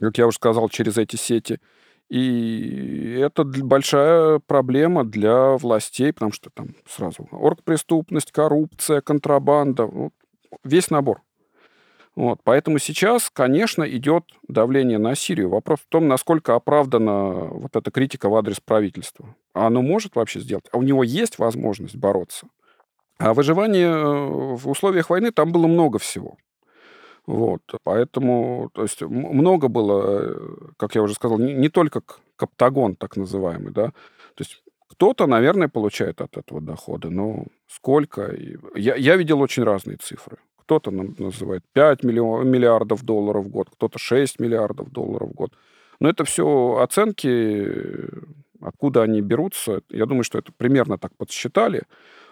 как 0.02 0.18
я 0.18 0.28
уже 0.28 0.36
сказал, 0.36 0.68
через 0.70 0.97
эти 0.97 1.16
сети. 1.16 1.60
И 2.10 3.18
это 3.22 3.45
большая 3.45 4.39
проблема 4.39 5.06
для 5.06 5.52
властей, 5.58 6.12
потому 6.12 6.34
что 6.34 6.49
там 6.49 6.76
сразу 6.89 7.30
оргпреступность, 7.32 8.34
коррупция, 8.34 8.99
контрабанда, 8.99 9.89
весь 10.66 10.89
набор. 10.89 11.22
Вот, 12.16 12.41
поэтому 12.43 12.78
сейчас, 12.78 13.30
конечно, 13.30 13.84
идет 13.84 14.26
давление 14.47 14.97
на 14.97 15.16
Сирию. 15.16 15.49
Вопрос 15.49 15.80
в 15.80 15.88
том, 15.88 16.10
насколько 16.10 16.56
оправдана 16.56 17.45
вот 17.45 17.76
эта 17.78 17.89
критика 17.89 18.28
в 18.28 18.36
адрес 18.36 18.60
правительства. 18.60 19.34
А 19.54 19.68
оно 19.68 19.82
может 19.82 20.16
вообще 20.16 20.41
сделать? 20.41 20.66
А 20.74 20.78
у 20.78 20.82
него 20.82 21.06
есть 21.06 21.39
возможность 21.39 21.95
бороться? 21.95 22.47
А 23.18 23.34
выживание 23.34 23.88
э, 23.88 24.56
в 24.56 24.70
условиях 24.70 25.10
войны 25.10 25.32
там 25.32 25.54
было 25.54 25.68
много 25.68 25.99
всего. 25.99 26.38
Вот, 27.32 27.61
поэтому, 27.84 28.69
то 28.73 28.82
есть 28.82 29.01
много 29.01 29.69
было, 29.69 30.21
э, 30.21 30.36
как 30.75 30.95
я 30.95 31.01
уже 31.01 31.13
сказал, 31.13 31.39
не, 31.39 31.53
не 31.53 31.69
только 31.69 32.01
каптагон 32.36 32.97
так 32.97 33.15
называемый, 33.15 33.71
да, 33.71 33.88
то 34.36 34.39
есть 34.39 34.61
кто-то, 34.89 35.27
наверное, 35.27 35.69
получает 35.69 36.19
от 36.19 36.36
этого 36.36 36.59
дохода, 36.59 37.09
но 37.09 37.45
сколько? 37.69 38.36
Я, 38.75 38.95
я 38.95 39.15
видел 39.15 39.39
очень 39.39 39.63
разные 39.63 39.95
цифры. 39.95 40.39
Кто-то 40.57 40.91
называет 40.91 41.63
5 41.71 42.03
миллион, 42.03 42.49
миллиардов 42.49 43.03
долларов 43.03 43.45
в 43.45 43.47
год, 43.47 43.69
кто-то 43.69 43.97
6 43.97 44.41
миллиардов 44.41 44.91
долларов 44.91 45.29
в 45.29 45.34
год. 45.34 45.53
Но 46.01 46.09
это 46.09 46.25
все 46.25 46.79
оценки, 46.82 47.65
откуда 48.59 49.03
они 49.03 49.21
берутся. 49.21 49.84
Я 49.89 50.05
думаю, 50.05 50.25
что 50.25 50.38
это 50.38 50.51
примерно 50.51 50.97
так 50.97 51.15
подсчитали 51.15 51.84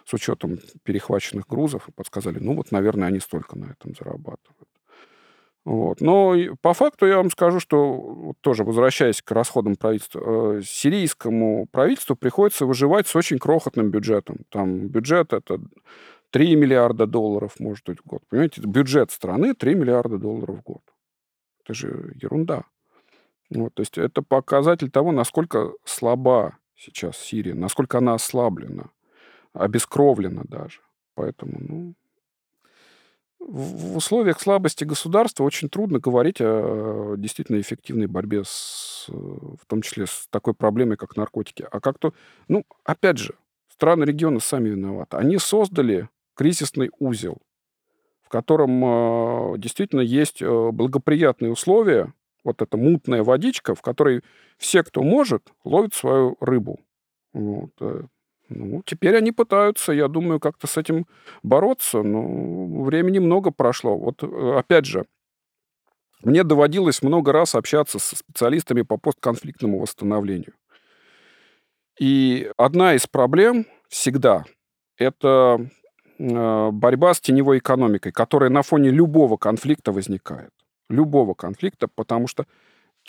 с 0.06 0.14
учетом 0.14 0.60
перехваченных 0.84 1.48
грузов 1.48 1.88
и 1.88 1.94
подсказали, 1.94 2.40
ну 2.40 2.56
вот, 2.56 2.72
наверное, 2.72 3.08
они 3.08 3.20
столько 3.20 3.58
на 3.58 3.72
этом 3.72 3.96
зарабатывают. 3.96 4.69
Вот. 5.66 6.02
Но 6.02 6.36
по 6.62 6.74
факту 6.74 7.06
я 7.06 7.18
вам 7.18 7.30
скажу, 7.30 7.60
что 7.60 8.34
тоже 8.42 8.64
возвращаясь 8.64 9.22
к 9.22 9.32
расходам 9.32 9.76
правительства, 9.76 10.58
э, 10.58 10.62
сирийскому 10.64 11.68
правительству 11.72 12.16
приходится 12.16 12.66
выживать 12.66 13.08
с 13.08 13.16
очень 13.16 13.40
крохотным 13.40 13.92
бюджетом. 13.92 14.38
Там 14.50 14.88
бюджет 14.88 15.34
это 15.34 15.60
3 16.32 16.56
миллиарда 16.56 17.06
долларов, 17.06 17.60
может 17.60 17.86
быть, 17.86 18.00
в 18.00 18.08
год. 18.08 18.24
Понимаете, 18.30 18.62
бюджет 18.62 19.12
страны 19.12 19.54
3 19.54 19.76
миллиарда 19.76 20.18
долларов 20.18 20.60
в 20.60 20.64
год. 20.64 20.82
Это 21.64 21.74
же 21.74 22.14
ерунда. 22.22 22.64
Вот, 23.50 23.74
то 23.74 23.82
есть 23.82 23.98
это 23.98 24.22
показатель 24.22 24.92
того, 24.92 25.12
насколько 25.12 25.74
слаба 25.84 26.58
сейчас 26.76 27.18
Сирия, 27.18 27.56
насколько 27.56 27.98
она 27.98 28.14
ослаблена, 28.14 28.92
обескровлена 29.54 30.44
даже. 30.46 30.82
Поэтому, 31.16 31.58
ну, 31.60 31.94
в 33.50 33.98
условиях 33.98 34.40
слабости 34.40 34.84
государства 34.84 35.44
очень 35.44 35.70
трудно 35.70 36.00
говорить 36.00 36.38
о 36.40 37.16
действительно 37.18 37.60
эффективной 37.60 38.08
борьбе 38.08 38.44
с, 38.46 39.06
в 39.08 39.66
том 39.68 39.82
числе 39.82 40.06
с 40.06 40.28
такой 40.30 40.54
проблемой, 40.54 40.98
как 40.98 41.16
наркотики. 41.18 41.66
А 41.72 41.80
как-то, 41.80 42.14
ну, 42.48 42.64
опять 42.84 43.18
же, 43.18 43.36
страны 43.68 44.04
региона 44.04 44.40
сами 44.40 44.70
виноваты. 44.70 45.18
Они 45.18 45.38
создали 45.38 46.10
кризисный 46.36 46.92
узел, 47.00 47.40
в 48.22 48.30
котором 48.30 48.84
э, 48.86 49.58
действительно 49.58 50.02
есть 50.02 50.42
э, 50.42 50.72
благоприятные 50.72 51.52
условия, 51.52 52.14
вот 52.44 52.62
эта 52.62 52.78
мутная 52.78 53.24
водичка, 53.24 53.76
в 53.76 53.82
которой 53.82 54.24
все, 54.58 54.84
кто 54.84 55.02
может, 55.02 55.52
ловят 55.64 55.94
свою 55.94 56.38
рыбу. 56.40 56.80
Вот. 57.34 57.72
Ну, 58.50 58.82
теперь 58.84 59.16
они 59.16 59.32
пытаются, 59.32 59.92
я 59.92 60.08
думаю, 60.08 60.40
как-то 60.40 60.66
с 60.68 60.78
этим 60.78 61.06
бороться, 61.44 62.02
но 62.02 62.84
времени 62.84 63.20
много 63.20 63.52
прошло. 63.52 63.96
Вот 63.96 64.24
э, 64.24 64.56
опять 64.58 64.86
же, 64.86 65.06
мне 66.24 66.44
доводилось 66.44 67.04
много 67.04 67.32
раз 67.32 67.56
общаться 67.56 68.00
со 68.00 68.16
специалистами 68.16 68.82
по 68.82 68.98
постконфликтному 68.98 69.80
восстановлению. 69.80 70.54
И 72.00 72.52
одна 72.58 72.96
из 72.96 73.06
проблем 73.08 73.68
всегда 73.88 74.46
это 74.98 75.70
э, 76.18 76.70
борьба 76.72 77.14
с 77.14 77.22
теневой 77.22 77.60
экономикой, 77.60 78.12
которая 78.12 78.50
на 78.50 78.64
фоне 78.64 78.90
любого 78.90 79.38
конфликта 79.38 79.92
возникает. 79.92 80.52
Любого 80.90 81.36
конфликта, 81.36 81.88
потому 81.88 82.28
что 82.28 82.46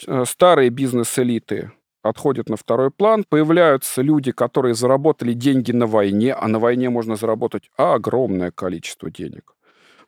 э, 0.07 0.25
старые 0.27 0.71
бизнес-элиты 0.71 1.73
отходят 2.03 2.49
на 2.49 2.57
второй 2.57 2.91
план. 2.91 3.25
Появляются 3.29 4.03
люди, 4.03 4.33
которые 4.33 4.75
заработали 4.75 5.33
деньги 5.33 5.73
на 5.73 5.87
войне, 5.87 6.33
а 6.35 6.49
на 6.49 6.59
войне 6.59 6.91
можно 6.91 7.17
заработать 7.17 7.71
огромное 7.77 8.51
количество 8.51 9.11
денег. 9.11 9.55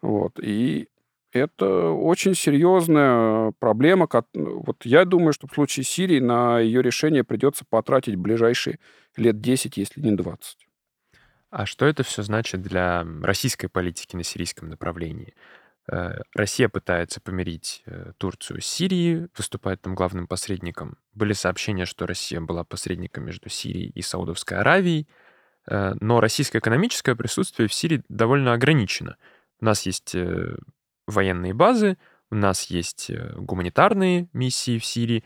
Вот. 0.00 0.38
И 0.40 0.88
это 1.32 1.90
очень 1.90 2.34
серьезная 2.34 3.52
проблема. 3.58 4.08
Вот 4.34 4.84
я 4.84 5.04
думаю, 5.04 5.32
что 5.32 5.46
в 5.46 5.52
случае 5.54 5.84
Сирии 5.84 6.20
на 6.20 6.58
ее 6.60 6.82
решение 6.82 7.24
придется 7.24 7.64
потратить 7.68 8.16
ближайшие 8.16 8.78
лет 9.16 9.40
10, 9.40 9.76
если 9.76 10.00
не 10.00 10.12
20. 10.12 10.58
А 11.50 11.66
что 11.66 11.84
это 11.84 12.02
все 12.02 12.22
значит 12.22 12.62
для 12.62 13.06
российской 13.22 13.68
политики 13.68 14.16
на 14.16 14.24
сирийском 14.24 14.70
направлении? 14.70 15.34
Э, 15.90 16.20
Россия 16.34 16.68
пытается 16.68 17.20
помирить 17.20 17.82
э, 17.86 18.12
Турцию 18.18 18.60
с 18.60 18.66
Сирией, 18.66 19.28
выступает 19.36 19.82
там 19.82 19.94
главным 19.94 20.26
посредником. 20.26 20.96
Были 21.14 21.32
сообщения, 21.32 21.86
что 21.86 22.06
Россия 22.06 22.40
была 22.40 22.64
посредником 22.64 23.24
между 23.24 23.48
Сирией 23.48 23.90
и 23.90 24.02
Саудовской 24.02 24.58
Аравией, 24.58 25.08
э, 25.66 25.94
но 26.00 26.20
российское 26.20 26.58
экономическое 26.58 27.16
присутствие 27.16 27.68
в 27.68 27.74
Сирии 27.74 28.04
довольно 28.08 28.52
ограничено. 28.52 29.16
У 29.60 29.64
нас 29.64 29.86
есть 29.86 30.16
военные 31.06 31.54
базы, 31.54 31.96
у 32.30 32.34
нас 32.34 32.64
есть 32.64 33.10
гуманитарные 33.36 34.28
миссии 34.32 34.78
в 34.78 34.84
Сирии, 34.84 35.22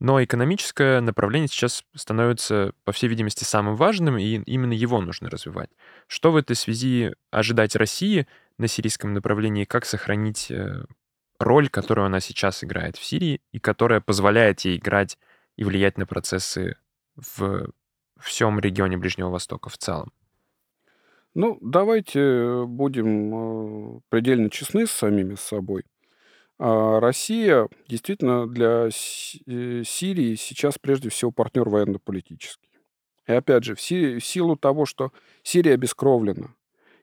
Но 0.00 0.22
экономическое 0.22 1.00
направление 1.00 1.48
сейчас 1.48 1.84
становится, 1.94 2.72
по 2.84 2.92
всей 2.92 3.08
видимости, 3.08 3.44
самым 3.44 3.76
важным, 3.76 4.18
и 4.18 4.36
именно 4.42 4.72
его 4.72 5.00
нужно 5.00 5.30
развивать. 5.30 5.70
Что 6.08 6.32
в 6.32 6.36
этой 6.36 6.56
связи 6.56 7.14
ожидать 7.30 7.76
России 7.76 8.26
на 8.58 8.68
сирийском 8.68 9.12
направлении, 9.14 9.64
как 9.64 9.84
сохранить 9.84 10.50
э, 10.50 10.84
роль, 11.38 11.68
которую 11.68 12.06
она 12.06 12.20
сейчас 12.20 12.62
играет 12.64 12.96
в 12.96 13.04
Сирии, 13.04 13.40
и 13.52 13.58
которая 13.58 14.00
позволяет 14.00 14.60
ей 14.60 14.78
играть 14.78 15.18
и 15.56 15.64
влиять 15.64 15.98
на 15.98 16.06
процессы 16.06 16.76
в 17.16 17.70
всем 18.18 18.60
регионе 18.60 18.96
Ближнего 18.96 19.30
Востока 19.30 19.68
в 19.68 19.78
целом? 19.78 20.12
Ну, 21.34 21.58
давайте 21.60 22.64
будем 22.64 23.96
э, 23.96 24.00
предельно 24.08 24.50
честны 24.50 24.86
с 24.86 24.92
самими 24.92 25.34
собой. 25.34 25.84
А, 26.58 27.00
Россия 27.00 27.68
действительно 27.88 28.46
для 28.46 28.88
э, 28.88 29.82
Сирии 29.84 30.36
сейчас 30.36 30.78
прежде 30.78 31.08
всего 31.08 31.32
партнер 31.32 31.68
военно-политический. 31.68 32.70
И 33.26 33.32
опять 33.32 33.64
же, 33.64 33.74
в, 33.74 33.80
силу 33.80 34.56
того, 34.56 34.86
что 34.86 35.12
Сирия 35.42 35.74
обескровлена, 35.74 36.54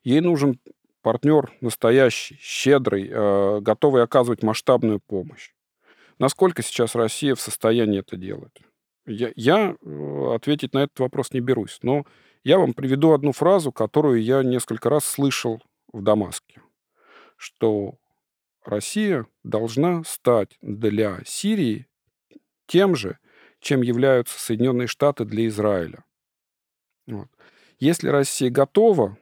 ей 0.03 0.21
нужен 0.21 0.59
партнер 1.01 1.51
настоящий, 1.61 2.37
щедрый, 2.41 3.09
э, 3.09 3.59
готовый 3.61 4.03
оказывать 4.03 4.43
масштабную 4.43 4.99
помощь. 4.99 5.51
Насколько 6.19 6.61
сейчас 6.61 6.95
Россия 6.95 7.35
в 7.35 7.41
состоянии 7.41 7.99
это 7.99 8.17
делать? 8.17 8.61
Я, 9.05 9.31
я 9.35 9.75
э, 9.81 10.35
ответить 10.35 10.73
на 10.73 10.83
этот 10.83 10.99
вопрос 10.99 11.31
не 11.31 11.39
берусь, 11.39 11.79
но 11.81 12.05
я 12.43 12.59
вам 12.59 12.73
приведу 12.73 13.11
одну 13.11 13.31
фразу, 13.31 13.71
которую 13.71 14.21
я 14.21 14.43
несколько 14.43 14.89
раз 14.89 15.05
слышал 15.05 15.61
в 15.91 16.01
Дамаске, 16.01 16.61
что 17.35 17.95
Россия 18.63 19.25
должна 19.43 20.03
стать 20.03 20.57
для 20.61 21.19
Сирии 21.25 21.87
тем 22.67 22.95
же, 22.95 23.17
чем 23.59 23.81
являются 23.81 24.39
Соединенные 24.39 24.87
Штаты 24.87 25.25
для 25.25 25.47
Израиля. 25.47 26.03
Вот. 27.07 27.27
Если 27.79 28.09
Россия 28.09 28.49
готова 28.49 29.17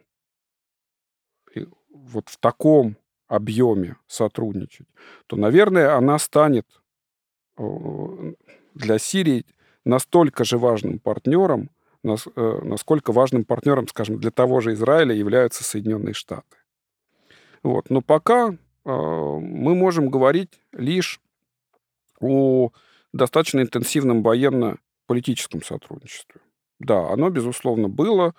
вот 2.08 2.30
в 2.30 2.38
таком 2.38 2.98
объеме 3.28 3.98
сотрудничать, 4.08 4.88
то, 5.28 5.36
наверное, 5.36 5.96
она 5.96 6.18
станет 6.20 6.66
для 8.74 9.00
Сирии 9.00 9.46
настолько 9.86 10.44
же 10.44 10.58
важным 10.58 11.00
партнером, 11.00 11.70
э, 12.04 12.16
насколько 12.64 13.12
важным 13.12 13.44
партнером, 13.44 13.88
скажем, 13.88 14.20
для 14.20 14.32
того 14.32 14.62
же 14.62 14.74
Израиля 14.74 15.14
являются 15.14 15.64
Соединенные 15.64 16.14
Штаты. 16.14 16.58
Вот. 17.64 17.90
Но 17.90 18.02
пока 18.02 18.56
а, 18.86 19.38
мы 19.40 19.76
можем 19.76 20.10
говорить 20.10 20.60
лишь 20.72 21.20
о 22.20 22.72
достаточно 23.14 23.62
интенсивном 23.62 24.24
военно-политическом 24.24 25.62
сотрудничестве. 25.64 26.42
Да, 26.80 27.10
оно, 27.10 27.30
безусловно, 27.30 27.90
было, 27.90 28.34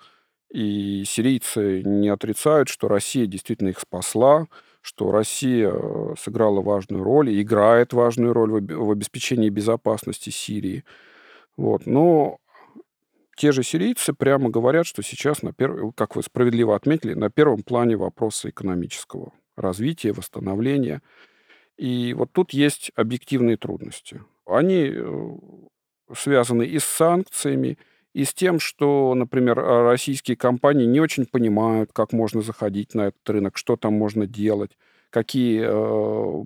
и 0.51 1.03
сирийцы 1.05 1.81
не 1.83 2.09
отрицают, 2.09 2.67
что 2.67 2.87
Россия 2.87 3.25
действительно 3.25 3.69
их 3.69 3.79
спасла, 3.79 4.47
что 4.81 5.11
Россия 5.11 5.71
э, 5.71 6.15
сыграла 6.19 6.61
важную 6.61 7.03
роль 7.03 7.29
и 7.29 7.41
играет 7.41 7.93
важную 7.93 8.33
роль 8.33 8.51
в 8.51 8.91
обеспечении 8.91 9.49
безопасности 9.49 10.29
Сирии. 10.29 10.83
Вот. 11.55 11.85
Но 11.85 12.39
те 13.37 13.51
же 13.51 13.63
сирийцы 13.63 14.13
прямо 14.13 14.49
говорят, 14.49 14.85
что 14.85 15.01
сейчас, 15.03 15.41
на 15.41 15.53
перв... 15.53 15.93
как 15.95 16.15
вы 16.15 16.23
справедливо 16.23 16.75
отметили, 16.75 17.13
на 17.13 17.29
первом 17.29 17.63
плане 17.63 17.95
вопроса 17.95 18.49
экономического 18.49 19.33
развития, 19.55 20.11
восстановления. 20.11 21.01
И 21.77 22.13
вот 22.13 22.31
тут 22.31 22.51
есть 22.51 22.91
объективные 22.95 23.57
трудности. 23.57 24.21
Они 24.45 24.91
э, 24.93 25.29
связаны 26.13 26.63
и 26.63 26.79
с 26.79 26.83
санкциями, 26.83 27.77
и 28.13 28.25
с 28.25 28.33
тем, 28.33 28.59
что, 28.59 29.13
например, 29.15 29.59
а, 29.59 29.83
российские 29.83 30.35
компании 30.37 30.85
не 30.85 30.99
очень 30.99 31.25
понимают, 31.25 31.91
как 31.93 32.11
можно 32.11 32.41
заходить 32.41 32.93
на 32.93 33.07
этот 33.07 33.29
рынок, 33.29 33.57
что 33.57 33.77
там 33.77 33.93
можно 33.93 34.27
делать, 34.27 34.71
какие 35.09 35.63
э, 35.63 36.43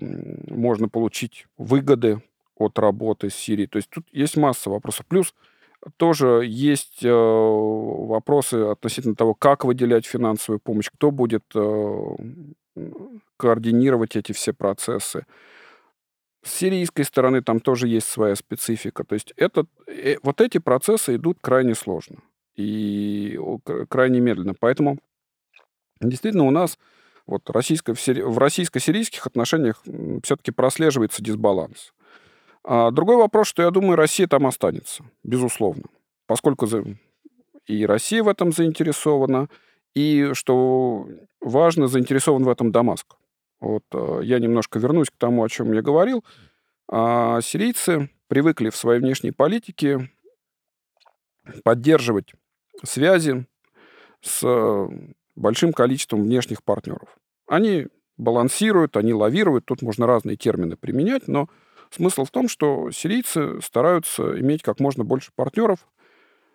можно 0.52 0.90
получить 0.90 1.48
выгоды 1.58 2.22
от 2.56 2.80
работы 2.80 3.30
с 3.30 3.36
Сирией. 3.36 3.68
То 3.68 3.78
есть 3.78 3.90
тут 3.90 4.06
есть 4.12 4.38
масса 4.38 4.70
вопросов. 4.70 5.06
Плюс 5.08 5.34
тоже 5.98 6.44
есть 6.46 7.04
э, 7.04 7.12
вопросы 7.12 8.56
относительно 8.56 9.16
того, 9.16 9.34
как 9.34 9.66
выделять 9.66 10.06
финансовую 10.06 10.60
помощь, 10.60 10.90
кто 10.92 11.12
будет 11.12 11.44
э, 11.54 12.16
координировать 13.38 14.16
эти 14.16 14.32
все 14.32 14.54
процессы. 14.54 15.26
С 16.46 16.54
сирийской 16.54 17.04
стороны 17.04 17.42
там 17.42 17.60
тоже 17.60 17.88
есть 17.88 18.08
своя 18.08 18.36
специфика. 18.36 19.04
То 19.04 19.16
есть 19.16 19.34
это, 19.36 19.66
э, 19.88 20.18
вот 20.22 20.42
эти 20.42 20.60
процессы 20.60 21.16
идут 21.16 21.40
крайне 21.42 21.74
сложно 21.74 22.18
и 22.56 23.40
крайне 23.90 24.20
медленно. 24.20 24.54
Поэтому 24.54 25.00
действительно 26.00 26.46
у 26.46 26.52
нас 26.52 26.78
вот 27.26 27.50
российско, 27.50 27.96
в 27.96 28.38
российско-сирийских 28.38 29.26
отношениях 29.26 29.82
все-таки 30.24 30.52
прослеживается 30.52 31.24
дисбаланс. 31.24 31.94
А 32.64 32.92
другой 32.92 33.16
вопрос, 33.16 33.48
что 33.48 33.64
я 33.64 33.72
думаю, 33.72 33.96
Россия 33.96 34.28
там 34.28 34.46
останется, 34.46 35.04
безусловно, 35.24 35.86
поскольку 36.28 36.68
и 37.66 37.86
Россия 37.88 38.22
в 38.22 38.28
этом 38.28 38.52
заинтересована, 38.52 39.50
и, 39.96 40.30
что 40.34 41.08
важно, 41.42 41.88
заинтересован 41.88 42.44
в 42.44 42.50
этом 42.50 42.72
Дамаск. 42.72 43.16
Вот 43.66 43.84
э, 43.94 44.20
я 44.24 44.38
немножко 44.38 44.78
вернусь 44.78 45.10
к 45.10 45.18
тому, 45.18 45.44
о 45.44 45.50
чем 45.50 45.74
я 45.74 45.82
говорил. 45.82 46.24
А 46.88 47.42
сирийцы 47.42 48.12
привыкли 48.28 48.70
в 48.70 48.76
своей 48.76 49.00
внешней 49.00 49.32
политике 49.32 50.12
поддерживать 51.64 52.34
связи 52.84 53.48
с 54.22 54.42
э, 54.44 54.88
большим 55.36 55.74
количеством 55.74 56.24
внешних 56.24 56.64
партнеров. 56.64 57.18
Они 57.48 57.88
балансируют, 58.18 58.98
они 58.98 59.14
лавируют, 59.14 59.66
тут 59.66 59.82
можно 59.82 60.06
разные 60.06 60.38
термины 60.38 60.78
применять, 60.78 61.28
но 61.28 61.50
смысл 61.90 62.24
в 62.24 62.30
том, 62.30 62.48
что 62.48 62.92
сирийцы 62.92 63.60
стараются 63.62 64.40
иметь 64.40 64.62
как 64.62 64.80
можно 64.80 65.04
больше 65.04 65.32
партнеров, 65.36 65.88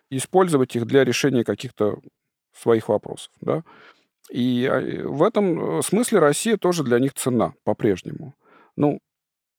использовать 0.09 0.77
их 0.77 0.85
для 0.85 1.03
решения 1.03 1.43
каких-то 1.43 1.99
своих 2.53 2.87
вопросов. 2.87 3.31
Да? 3.41 3.63
И 4.31 4.65
а, 4.65 5.07
в 5.07 5.23
этом 5.23 5.79
э, 5.79 5.81
смысле 5.81 6.19
Россия 6.19 6.57
тоже 6.57 6.83
для 6.83 6.99
них 6.99 7.13
цена 7.13 7.53
по-прежнему. 7.63 8.33
Ну, 8.77 8.99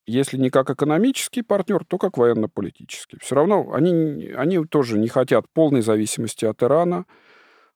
если 0.06 0.36
не 0.38 0.50
как 0.50 0.70
экономический 0.70 1.42
партнер, 1.42 1.84
то 1.84 1.98
как 1.98 2.16
военно-политический. 2.16 3.18
Все 3.20 3.34
равно 3.34 3.72
они, 3.72 4.32
они 4.36 4.64
тоже 4.64 4.98
не 4.98 5.08
хотят 5.08 5.44
полной 5.52 5.82
зависимости 5.82 6.44
от 6.44 6.62
Ирана. 6.62 7.04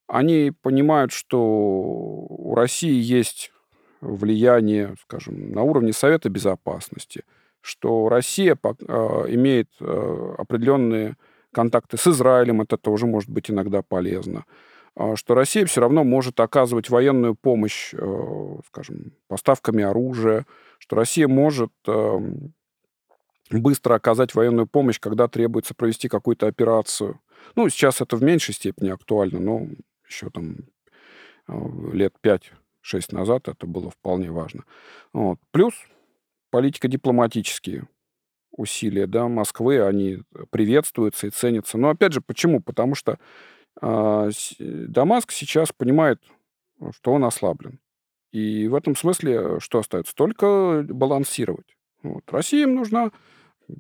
Они 0.09 0.53
понимают, 0.63 1.13
что 1.13 1.39
у 1.41 2.55
России 2.55 2.99
есть 3.01 3.53
влияние, 4.01 4.95
скажем, 5.03 5.53
на 5.53 5.63
уровне 5.63 5.93
Совета 5.93 6.31
Безопасности, 6.31 7.25
что 7.61 8.09
Россия 8.09 8.57
э, 8.57 9.25
имеет 9.29 9.69
э, 9.81 10.35
определенные 10.39 11.17
контакты 11.53 11.97
с 11.97 12.07
Израилем, 12.07 12.63
это 12.63 12.77
тоже 12.77 13.07
может 13.07 13.31
быть 13.31 13.51
иногда 13.51 13.83
полезно. 13.83 14.45
А, 14.97 15.15
что 15.15 15.35
Россия 15.35 15.67
все 15.67 15.83
равно 15.83 16.05
может 16.05 16.41
оказывать 16.41 16.89
военную 16.89 17.35
помощь, 17.35 17.93
э, 17.93 18.57
скажем, 18.67 19.13
поставками 19.29 19.85
оружия, 19.85 20.47
что 20.79 20.97
Россия 20.97 21.29
может 21.29 21.71
эм, 21.87 22.55
быстро 23.51 23.95
оказать 23.95 24.35
военную 24.35 24.67
помощь, 24.67 24.99
когда 24.99 25.29
требуется 25.29 25.75
провести 25.75 26.09
какую-то 26.09 26.47
операцию. 26.47 27.21
Ну, 27.55 27.69
сейчас 27.69 28.01
это 28.01 28.17
в 28.17 28.23
меньшей 28.23 28.55
степени 28.55 28.89
актуально, 28.89 29.39
но 29.39 29.67
еще 30.09 30.31
там 30.31 30.57
э, 31.47 31.53
лет 31.93 32.15
5-6 32.23 32.51
назад 33.11 33.49
это 33.49 33.67
было 33.67 33.91
вполне 33.91 34.31
важно. 34.31 34.65
Вот. 35.13 35.39
Плюс 35.51 35.75
политико-дипломатические 36.51 37.87
усилия 38.51 39.07
да, 39.07 39.29
Москвы, 39.29 39.85
они 39.85 40.23
приветствуются 40.49 41.27
и 41.27 41.31
ценятся. 41.31 41.77
Но 41.77 41.91
опять 41.91 42.15
же, 42.15 42.23
почему? 42.23 42.63
Потому 42.63 42.95
что 42.95 43.19
Дамаск 43.81 45.33
сейчас 45.33 45.73
понимает, 45.73 46.21
что 46.93 47.13
он 47.13 47.25
ослаблен. 47.25 47.81
И 48.33 48.69
в 48.69 48.75
этом 48.75 48.97
смысле 48.97 49.61
что 49.61 49.79
остается? 49.79 50.15
Только 50.15 50.85
балансировать. 50.89 51.77
Вот. 52.03 52.23
России 52.31 52.63
им 52.63 52.75
нужна, 52.75 53.11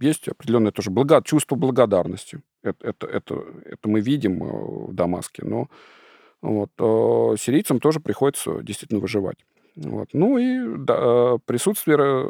есть 0.01 0.29
определенное 0.29 0.73
тоже 0.73 0.91
благо, 0.91 1.23
чувство 1.23 1.57
благодарности. 1.57 2.41
Это, 2.63 2.89
это, 2.89 3.07
это, 3.07 3.45
это 3.65 3.89
мы 3.89 4.01
видим 4.01 4.43
э, 4.43 4.87
в 4.89 4.93
Дамаске. 4.95 5.45
Но 5.45 5.69
вот, 6.43 6.71
э, 6.79 7.37
сирийцам 7.39 7.81
тоже 7.81 8.01
приходится 8.01 8.63
действительно 8.63 9.01
выживать. 9.01 9.45
Вот. 9.77 10.09
Ну 10.13 10.39
и 10.39 10.79
да, 10.79 11.39
присутствие 11.45 11.99
э, 11.99 12.25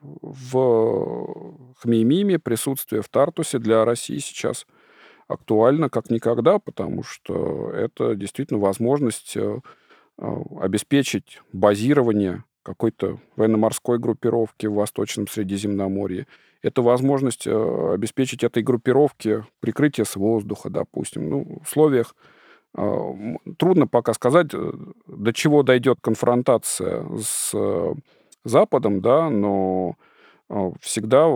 в 0.00 1.74
Хмеймиме, 1.78 2.38
присутствие 2.38 3.02
в 3.02 3.08
Тартусе 3.08 3.58
для 3.58 3.84
России 3.84 4.18
сейчас– 4.18 4.66
актуально 5.28 5.88
как 5.88 6.10
никогда, 6.10 6.58
потому 6.58 7.02
что 7.02 7.70
это 7.70 8.14
действительно 8.14 8.60
возможность 8.60 9.36
э, 9.36 9.60
э, 10.18 10.26
обеспечить 10.60 11.40
базирование 11.52 12.44
какой-то 12.62 13.18
военно-морской 13.36 13.98
группировки 13.98 14.66
в 14.66 14.74
Восточном 14.74 15.28
Средиземноморье. 15.28 16.26
Это 16.62 16.82
возможность 16.82 17.46
э, 17.46 17.92
обеспечить 17.94 18.44
этой 18.44 18.62
группировке 18.62 19.44
прикрытие 19.60 20.04
с 20.04 20.16
воздуха, 20.16 20.70
допустим. 20.70 21.28
Ну, 21.28 21.58
в 21.60 21.62
условиях 21.62 22.14
э, 22.76 23.12
трудно 23.58 23.86
пока 23.86 24.14
сказать, 24.14 24.48
до 24.52 25.32
чего 25.32 25.62
дойдет 25.62 25.98
конфронтация 26.00 27.04
с 27.18 27.52
Западом, 28.44 29.00
да, 29.00 29.28
но 29.28 29.96
всегда 30.80 31.26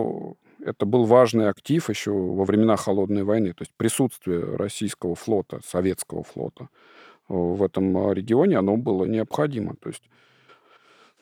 это 0.65 0.85
был 0.85 1.05
важный 1.05 1.49
актив 1.49 1.89
еще 1.89 2.11
во 2.11 2.43
времена 2.45 2.75
Холодной 2.75 3.23
войны, 3.23 3.53
то 3.53 3.63
есть 3.63 3.73
присутствие 3.77 4.55
российского 4.55 5.15
флота, 5.15 5.59
советского 5.65 6.23
флота 6.23 6.69
в 7.27 7.63
этом 7.63 8.11
регионе, 8.11 8.57
оно 8.57 8.77
было 8.77 9.05
необходимо. 9.05 9.75
То 9.75 9.89
есть 9.89 10.03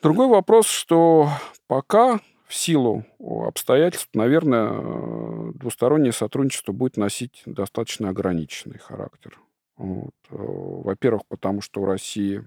другой 0.02 0.28
вопрос, 0.28 0.66
что 0.66 1.28
пока 1.66 2.20
в 2.46 2.54
силу 2.54 3.04
обстоятельств, 3.20 4.10
наверное, 4.14 5.52
двустороннее 5.52 6.12
сотрудничество 6.12 6.72
будет 6.72 6.96
носить 6.96 7.42
достаточно 7.46 8.08
ограниченный 8.08 8.78
характер. 8.78 9.38
Вот. 9.76 10.14
Во-первых, 10.28 11.22
потому 11.28 11.60
что 11.60 11.82
у 11.82 11.84
России 11.84 12.42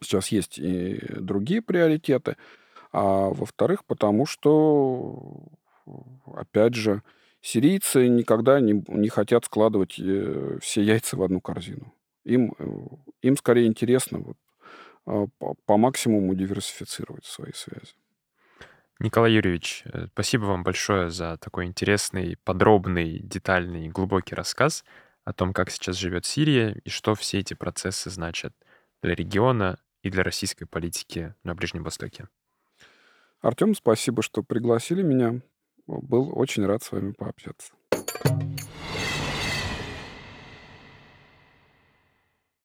сейчас 0.00 0.28
есть 0.28 0.58
и 0.58 1.00
другие 1.14 1.62
приоритеты, 1.62 2.36
а 2.90 3.28
во-вторых, 3.28 3.84
потому 3.84 4.26
что, 4.26 5.46
опять 6.26 6.74
же, 6.74 7.02
сирийцы 7.40 8.08
никогда 8.08 8.60
не, 8.60 8.84
не 8.88 9.08
хотят 9.08 9.44
складывать 9.44 9.98
э, 9.98 10.58
все 10.60 10.82
яйца 10.82 11.16
в 11.16 11.22
одну 11.22 11.40
корзину. 11.40 11.92
Им, 12.24 12.54
э, 12.58 12.64
им 13.22 13.36
скорее 13.36 13.66
интересно 13.66 14.18
вот, 14.20 14.36
а, 15.06 15.26
по, 15.38 15.54
по 15.66 15.76
максимуму 15.76 16.34
диверсифицировать 16.34 17.24
свои 17.24 17.52
связи. 17.52 17.94
Николай 19.00 19.32
Юрьевич, 19.32 19.82
э, 19.86 20.06
спасибо 20.12 20.44
вам 20.44 20.62
большое 20.62 21.10
за 21.10 21.36
такой 21.38 21.66
интересный, 21.66 22.36
подробный, 22.44 23.18
детальный, 23.18 23.88
глубокий 23.88 24.36
рассказ 24.36 24.84
о 25.24 25.32
том, 25.32 25.52
как 25.52 25.70
сейчас 25.70 25.96
живет 25.96 26.24
Сирия 26.24 26.80
и 26.84 26.88
что 26.88 27.14
все 27.14 27.40
эти 27.40 27.54
процессы 27.54 28.10
значат 28.10 28.54
для 29.02 29.14
региона 29.14 29.78
и 30.02 30.10
для 30.10 30.22
российской 30.22 30.66
политики 30.66 31.34
на 31.42 31.54
Ближнем 31.54 31.82
Востоке. 31.82 32.28
Артем, 33.40 33.74
спасибо, 33.74 34.22
что 34.22 34.44
пригласили 34.44 35.02
меня. 35.02 35.40
Был 36.00 36.32
очень 36.34 36.64
рад 36.64 36.82
с 36.82 36.92
вами 36.92 37.12
пообщаться. 37.12 37.72